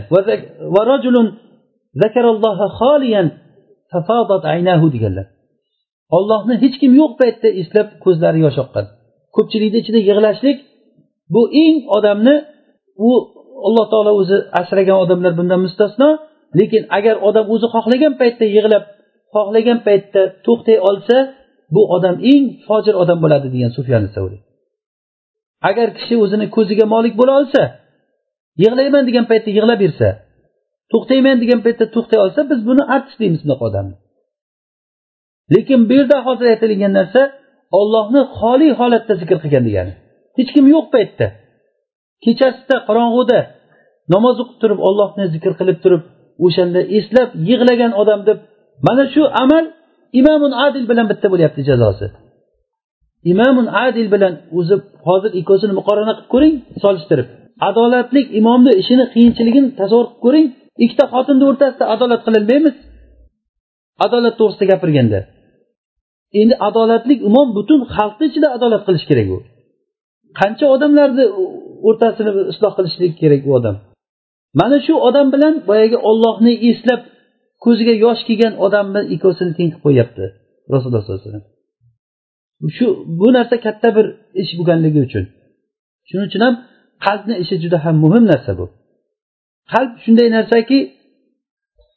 [4.95, 5.25] Deganlar.
[6.17, 8.85] Ollohni hech kim yo'q paytda eslab ko'zlari yosh oqqan.
[9.35, 10.57] Ko'pchilikni ichida yig'lashlik
[11.33, 12.35] bu eng odamni
[13.07, 13.09] u
[13.67, 16.09] alloh taolo o'zi asragan odamlar bundan mustasno
[16.59, 18.83] lekin agar odam o'zi xohlagan paytda yig'lab
[19.35, 21.17] xohlagan paytda to'xtay olsa
[21.75, 24.41] bu odam eng fojir odam bo'ladi degan sufyan savriy
[25.69, 27.61] agar kishi o'zini ko'ziga molik bo'la olsa
[28.61, 30.09] yig'layman degan paytda yig'laversa
[30.91, 33.95] to'xtayman degan paytda to'xtay olsa biz buni artist deymiz bunaqa odamni
[35.53, 37.21] lekin bu yerda hozir aytilgan narsa
[37.79, 39.93] ollohni xoli holatda zikr qilgan degani.
[40.37, 41.27] Hech kim yo'q paytda.
[42.23, 43.39] Kechasida qorong'uda
[44.13, 46.03] namoz o'qib turib ollohni zikr qilib turib
[46.45, 48.37] o'shanda eslab yig'lagan odam deb
[48.87, 49.65] mana shu amal
[50.19, 52.07] imomun adil bilan bitta bo'lyapti jazosi.
[53.33, 54.75] Imomun adil bilan o'zi
[55.07, 57.27] hozir ikkovsini muqorana qilib ko'ring solishtirib.
[57.69, 60.47] Adolatli imomni ishini qiyinchiligini tasavvur qilib ko'ring.
[60.83, 62.75] Ikkita xotinni o'rtasida adolat qilolmaymiz
[64.05, 65.19] adolat to'g'risida gapirganda.
[66.41, 69.37] Endi adolatli imom butun xalqni ichida adolat qilishi kerak u.
[70.39, 71.25] Qancha odamlarni
[71.87, 73.75] o'rtasini isloh qilishlik kerak u odam?
[74.59, 77.01] Mana shu odam bilan boyagi ollohni eslab
[77.63, 80.23] ko'ziga yosh kelgan odamni ikkovsini teng qilib qo'yyapti
[80.73, 81.45] rasululloh sollallohu alayhi vasallam.
[82.77, 82.87] Shu
[83.19, 84.05] bu narsa katta bir
[84.41, 85.25] ish bo'lganligi uchun.
[86.07, 86.55] Shuning uchun ham
[87.05, 88.65] qalbni ishi juda ham muhim narsa bu.
[89.73, 90.79] Qalb shunday narsaki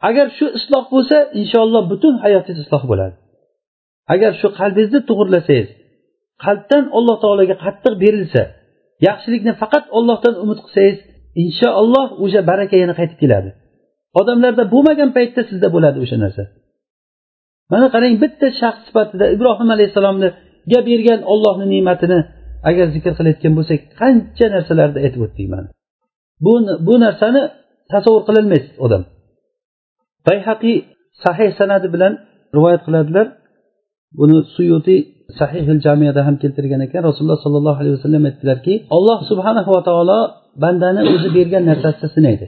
[0.08, 3.16] agar shu isloh bo'lsa inshaalloh butun hayotingiz isloh bo'ladi.
[4.14, 5.68] Agar shu qalbingizni to'g'irlasangiz
[6.44, 8.42] qalbdan alloh taologa qattiq berilsa
[9.08, 10.98] yaxshilikni faqat ollohdan umid qilsangiz
[11.42, 13.50] inshaalloh o'sha baraka yana qaytib keladi.
[14.20, 16.42] Odamlarda bo'lmagan paytda sizda bo'ladi o'sha narsa.
[17.72, 20.28] Mana qarang bitta shaxs sifatida ibrohim alayhissalomga
[20.88, 22.18] bergan ollohni ne'matini
[22.70, 25.68] agar zikr qilayotgan bo'lsak qancha narsalarni aytib o'tdik mana
[26.44, 26.52] bu
[26.86, 27.42] bu narsani
[27.92, 29.02] tasavvur qilolmaydi odam.
[30.26, 30.76] Bayhaqiy
[31.24, 32.12] sahih sanadi bilan
[32.56, 33.26] rivoyat qiladilar.
[34.18, 34.96] Buni suyuti
[35.38, 37.02] sahihil jamiyada ham keltirgan ekan.
[37.08, 40.20] Rasululloh sollallohu alayhi vasallam aytdilarki alloh subhanahu va taolo
[40.62, 42.46] bandani o'zi bergan narsasida sinaydi.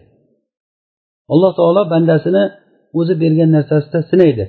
[1.33, 2.45] Alloh taolo bandasini
[2.99, 4.45] o'zi bergan narsasida sinaydi.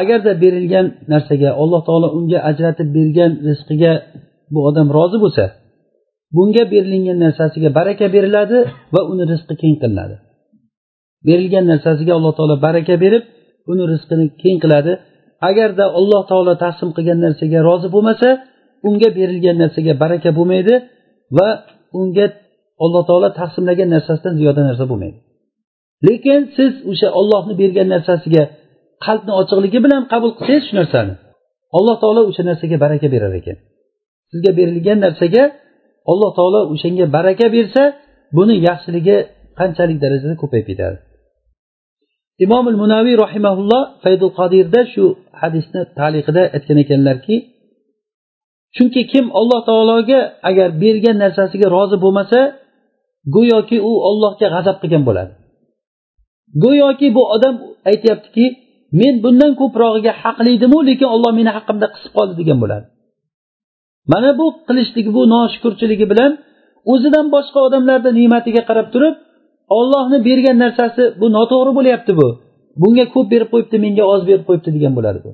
[0.00, 3.92] Agarda berilgan narsaga alloh taolo unga ajratib bergan rizqiga
[4.52, 5.44] bu odam rozi bo'lsa
[6.36, 8.58] bunga berilingan narsasiga baraka beriladi
[8.94, 10.16] va uni rizqi keng qilinadi.
[11.28, 13.24] Berilgan narsasiga alloh taolo baraka berib
[13.72, 14.92] uni rizqini keng qiladi.
[15.48, 18.28] Agarda alloh taolo taqsim qilgan narsaga rozi bo'lmasa
[18.88, 20.74] unga berilgan narsaga baraka bo'lmaydi
[21.36, 21.48] va
[22.00, 22.26] unga
[22.84, 25.18] alloh taolo taqsimlagan narsasidan ziyoda narsa bo'lmaydi.
[26.08, 28.42] Lekin siz o'sha ollohni bergan narsasiga
[29.06, 31.14] qalbni ochiqligi bilan qabul qilsangiz shu narsani
[31.78, 33.58] alloh taolo o'sha narsaga baraka berar ekan.
[34.32, 35.44] Sizga berilgan narsaga
[36.10, 37.82] alloh taolo o'shanga baraka bersa
[38.36, 39.16] buni yaxshiligi
[39.58, 40.96] qanchalik darajada ko'payib ketadi.
[42.44, 45.04] Imom munaviy rahimaulloh faydul qodirda shu
[45.40, 47.36] hadisni taliqida aytgan ekanlarki
[48.76, 50.20] chunki kim alloh taologa
[50.50, 52.38] agar bergan narsasiga rozi bo'lmasa
[53.34, 55.32] go'yoki u ollohga g'azab qilgan bo'ladi.
[56.64, 57.54] Go'yoki bu odam
[57.90, 58.46] aytyaptiki
[59.00, 62.86] men bundan ko'prog'iga haqli edimu lekin olloh meni haqqimda qisib qoldi degan bo'ladi.
[64.12, 66.32] Mana bu qilishligi bu noshukurchiligi bilan
[66.92, 69.14] o'zidan boshqa odamlarni ne'matiga qarab turib
[69.78, 72.28] ollohni bergan narsasi bu noto'g'ri bo'lyapti bu.
[72.82, 75.30] Bunga ko'p berib qo'yibdi menga oz berib qo'yibdi degan bo'ladi bu.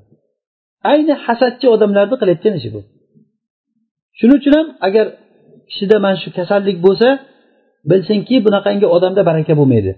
[0.93, 2.81] Ayni hasadchi odamlarni qilayotgan ishi bu.
[4.19, 5.07] Shuning uchun ham agar
[5.71, 7.09] kishida mana shu kasallik bo'lsa
[7.91, 9.91] bilsinki bunaqangi odamda baraka bo'lmaydi.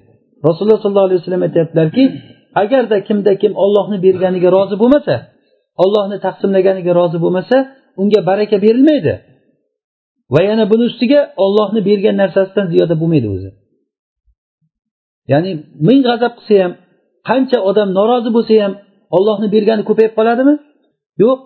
[0.47, 2.05] Rasululloh sollallohu alayhi vasallam aytyaptilarki
[2.63, 5.15] agarda kimda kim ollohni berganiga rozi bo'lmasa
[5.85, 7.57] ollohni taqsimlaganiga rozi bo'lmasa
[8.01, 9.15] unga baraka berilmaydi.
[10.35, 13.51] Va yana buni ustiga ollohni bergan narsasidan ziyoda bo'lmaydi o'zi.
[15.33, 15.51] Ya'ni
[15.89, 16.73] ming g'azab qilsa ham
[17.29, 18.73] qancha odam norozi bo'lsa ham
[19.17, 20.55] ollohni bergani ko'payib qoladimi?
[21.23, 21.39] Yo'q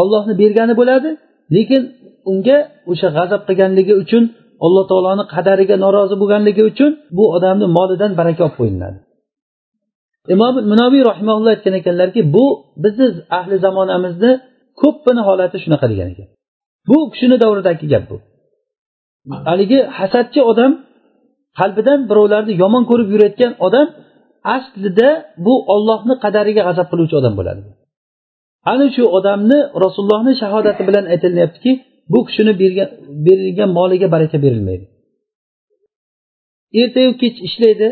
[0.00, 1.10] ollohni bergani bo'ladi
[1.56, 1.82] lekin
[2.30, 2.58] unga
[2.92, 4.22] o'sha g'azab qilganligi uchun
[4.64, 8.98] alloh taoloni qadariga norozi bo'lganligi uchun bu odamni molidan baraka olib qo'yiladi.
[10.34, 12.44] Imom munoviy rahimaulloh aytgan ekanlarki bu
[12.84, 13.06] bizni
[13.38, 14.32] ahli zamonamizni
[14.80, 16.28] ko'pini holati shunaqa degan ekan.
[16.88, 18.16] Bu kishini davridagi gap bu.
[19.48, 20.72] Haligi hasadchi odam
[21.58, 23.86] qalbidan birovlarni yomon ko'rib yurayotgan odam
[24.56, 25.08] aslida
[25.46, 27.60] bu ollohni qadariga g'azab qiluvchi odam bo'ladi
[28.72, 31.72] ana shu odamni rasulullohni shahodati bilan aytilyaptiki
[32.12, 32.52] bu kishini
[33.26, 34.84] berilgan moliga baraka berilmaydi.
[36.80, 37.88] Ertayu kech ishlaydi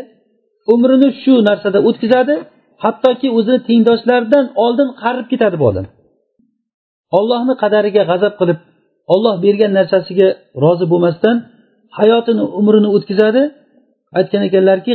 [0.73, 2.35] umrini shu narsada o'tkazadi
[2.83, 5.85] hattoki o'zini tengdoshlaridan oldin qarib ketadi bu odam.
[7.17, 8.59] Ollohni qadariga g'azab qilib
[9.13, 10.27] olloh bergan narsasiga
[10.63, 11.35] rozi bo'lmasdan
[11.99, 13.43] hayotini umrini o'tkazadi.
[14.19, 14.93] Aytgan ekanlarki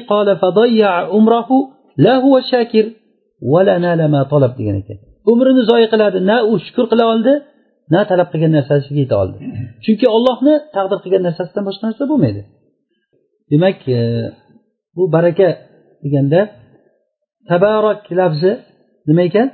[4.60, 4.96] degan ekan.
[5.32, 7.32] Umrini zoya qiladi na u shukur qila oldi
[7.94, 9.36] na talab qilgan narsasiga yeta oldi.
[9.84, 12.40] Chunki ollohni taqdir qilgan narsasidan boshqa narsa bo'lmaydi.
[13.52, 13.98] Demak e,
[14.96, 15.48] bu baraka
[16.04, 16.40] deganda
[17.50, 18.52] tabarak lafzi
[19.08, 19.48] nima ekan?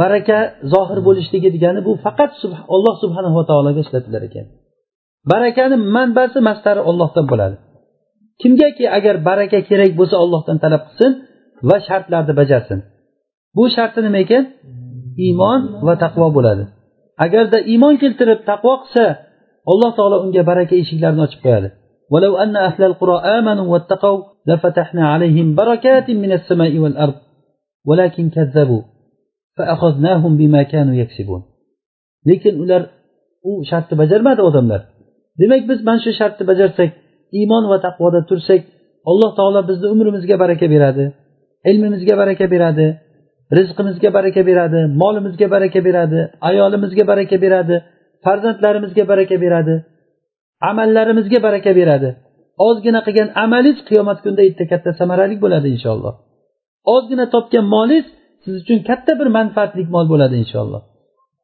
[0.00, 0.38] baraka
[0.72, 2.30] zohir bo'lishligi degani bu faqat
[2.74, 4.46] alloh subhanava taologa ishlatilar ekan
[5.32, 7.56] barakani manbasi mastari ollohdan bo'ladi
[8.42, 11.12] kimgaki agar baraka kerak bo'lsa ollohdan talab qilsin
[11.68, 12.78] va shartlarni bajarsin
[13.56, 14.44] bu sharti nima ekan
[15.26, 16.64] iymon va taqvo bo'ladi
[17.24, 19.04] agarda iymon keltirib taqvo qilsa
[19.72, 21.70] alloh taolo unga baraka eshiklarini ochib qo'yadi
[22.14, 27.14] ولو أن أهل القرى آمنوا واتقوا لفتحنا عليهم بركات من السماء والأرض
[27.88, 28.82] ولكن كذبوا
[32.29, 32.81] lekin ular
[33.49, 34.81] u shartni bajarmadi odamlar.
[35.39, 36.89] Demak biz mana shu shartni bajarsak
[37.39, 38.61] iymon va taqvoda tursak
[39.09, 41.05] alloh taolo bizni umrimizga baraka beradi
[41.69, 42.87] ilmimizga baraka beradi
[43.57, 47.75] rizqimizga baraka beradi molimizga baraka beradi ayolimizga baraka beradi
[48.25, 49.75] farzandlarimizga baraka beradi
[50.69, 52.09] amallarimizga baraka beradi.
[52.67, 56.13] Ozgina qilgan amaliz qiyomat kunida erta katta samarali bo'ladi inshaalloh.
[56.95, 58.05] Ozgina topgan molingiz
[58.45, 60.81] siz uchun katta bir manfaatli mol bo'ladi inshaalloh.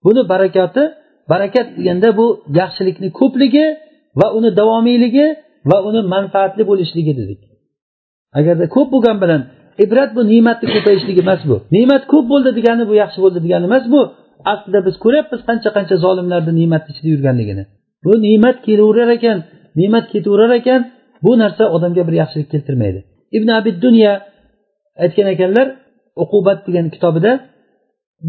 [0.06, 0.84] Buni barakati
[1.32, 2.26] barakat deganda bu
[2.60, 3.66] yaxshilikni ko'pligi
[4.20, 5.28] va uni davomiyligi
[5.70, 7.40] va uni manfaatli bo'lishligi dedik.
[8.40, 9.42] Agarda ko'p bo'lgani bilan
[9.84, 11.56] ibrat bu ne'matni ko'payishligi emas bu.
[11.76, 14.02] Ne'mat ko'p bo'ldi degani bu yaxshi bo'ldi degani emas bu.
[14.54, 17.64] Aslida biz ko'ryapmiz qancha qancha zolimlarni ne'matni ichida yurganligini.
[18.06, 19.38] Bu ne'mat kelaverar ekan
[19.80, 20.82] ne'mat ketaverar ekan
[21.26, 23.00] bu narsa odamga bir yaxshilik keltirmaydi.
[23.38, 24.14] Ibn abid dunya
[25.04, 25.68] aytgan ekanlar
[26.24, 27.32] uqubat degan kitobida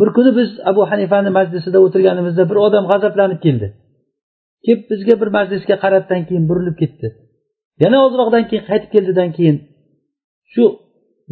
[0.00, 3.68] bir kuni biz abu hanifani majlisida o'tirganimizda bir odam g'azablanib keldi.
[4.64, 7.06] Kelib bizga bir majlisga qaratdan keyin burilib ketdi.
[7.82, 9.56] Yana ozroqdan keyin qaytib keldidan keyin
[10.52, 10.64] shu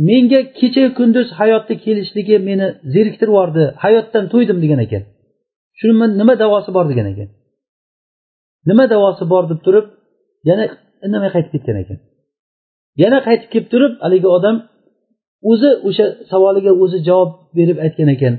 [0.09, 5.03] menga kecha kunduz hayotda kelishligi meni zeriktirib yubordi hayotdan to'ydim degan ekan.
[5.79, 7.29] Shuni nima davosi bor degan ekan.
[8.69, 9.87] Nima davosi bor deb turib
[10.49, 10.65] yana
[11.07, 11.99] indamay qaytib ketgan ekan.
[13.03, 14.57] Yana qaytib kelib turib haligi odam
[15.51, 18.35] o'zi o'sha savoliga o'zi javob berib aytgan ekan.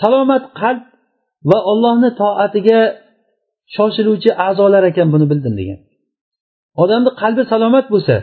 [0.00, 0.82] Salomat qalb
[1.50, 2.80] va ollohni toatiga
[3.76, 5.78] shoshiluvchi a'zolar ekan buni bildim degan.
[6.82, 8.16] Odamni qalbi salomat bo'lsa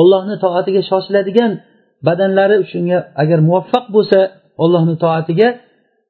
[0.00, 1.52] ollohni toatiga shoshiladigan
[2.06, 4.18] badanlari shunga agar muvaffaq bo'lsa
[4.62, 5.48] ollohni toatiga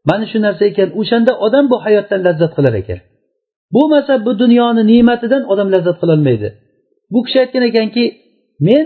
[0.09, 3.01] mana shu narsa ekan o'shanda odam bu hayotdan lazzat qilar ekan.
[3.75, 6.49] Bo'lmasa bu dunyoni ne'matidan odam lazzat qilolmaydi.
[7.13, 8.05] Bu kishi aytgan ekanki
[8.69, 8.85] men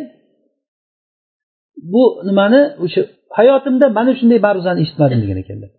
[1.92, 2.60] bu nimani?
[2.84, 3.00] O'sha
[3.38, 5.70] hayotimda mana shunday ma'ruzani eshitmadim degan ekanlar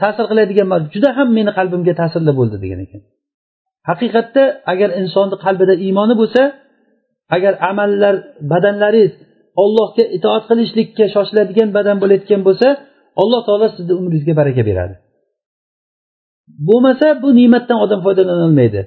[0.00, 3.00] ta'sir qiladigan juda ham meni qalbimga ta'sirli bo'ldi degan ekan.
[3.88, 6.42] Haqiqatda agar insonni qalbida iymoni bo'lsa
[7.36, 8.14] agar amallar
[8.52, 9.12] badanlaringiz
[9.62, 12.68] ollohga itoat qilishlikka shoshiladigan badan bo'layotgan bo'lsa
[13.22, 14.94] alloh taolo sizni umringizga baraka beradi.
[16.68, 18.80] Bo'lmasa bu ne'matdan odam foydalanolmaydi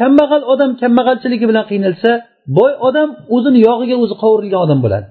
[0.00, 2.10] kambag'al odam kambag'alchiligi bilan qiynalsa
[2.58, 5.06] boy odam o'zini yog'iga o'zi qovurilgan odam bo'ladi.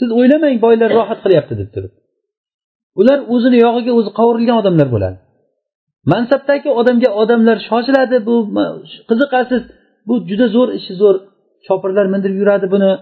[0.00, 1.92] Siz o'ylamang boylar rohat qilyapti deb turib.
[3.00, 5.18] Ular o'zini yog'iga o'zi qovurilgan odamlar bo'ladi.
[6.12, 8.36] Mansabdagi odamga odamlar shoshiladi bu
[9.08, 9.62] qiziqasiz
[10.08, 11.16] bu juda zo'r ishi zo'r
[11.66, 12.92] chopirlar mindirib yuradi buni.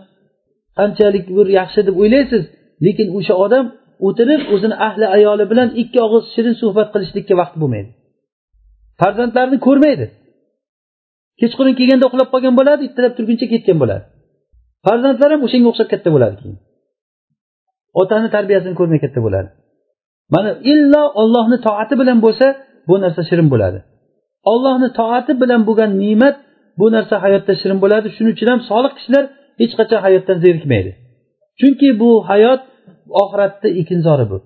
[0.79, 2.43] Qanchalik bir yaxshi deb o'ylaysiz
[2.87, 3.65] lekin o'sha odam
[4.07, 7.91] o'tirib o'zini ahli ayoli bilan ikki og'iz shirin suhbat qilishlikka vaqti bo'lmaydi.
[9.01, 10.07] Farzandlarini ko'rmaydi.
[11.41, 14.05] Kechqurun kelganda uxlab qolgan bo'ladi ertalab turguncha ketgan bo'ladi.
[14.87, 16.59] Farzandlar ham o'shanga o'xshab katta bo'ladi keyin.
[18.01, 19.49] Otani tarbiyasini ko'rmay katta bo'ladi.
[20.35, 22.47] Mana illo ollohni toati bilan bo'lsa
[22.89, 23.79] bu narsa shirin bo'ladi.
[24.53, 26.37] Ollohni toati bilan bo'lgan ne'mat
[26.81, 28.07] bu narsa hayotda shirin bo'ladi.
[28.17, 29.25] Shuning uchun ham solih kishilar
[29.61, 30.91] hech qachon hayotdan zerikmaydi.
[31.61, 32.61] Chunki bu hayot
[33.23, 34.39] oxiratni ekinzori bu.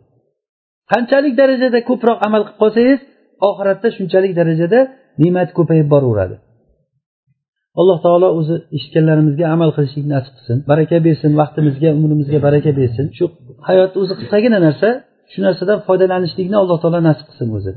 [0.92, 3.00] Qanchalik darajada ko'proq amal qilib qolsangiz
[3.48, 4.80] oxiratda shunchalik darajada
[5.22, 6.36] ne'mat ko'payib boraveradi.
[7.80, 13.06] Alloh taolo o'zi eshitganlarimizga amal qilishlikni nasib qilsin baraka bersin vaqtimizga umrimizga baraka bersin.
[13.18, 13.24] Shu
[13.68, 14.88] hayot o'zi qisqagina narsa
[15.32, 17.70] shu narsadan foydalanishlikni alloh taolo nasib qilsin o'zi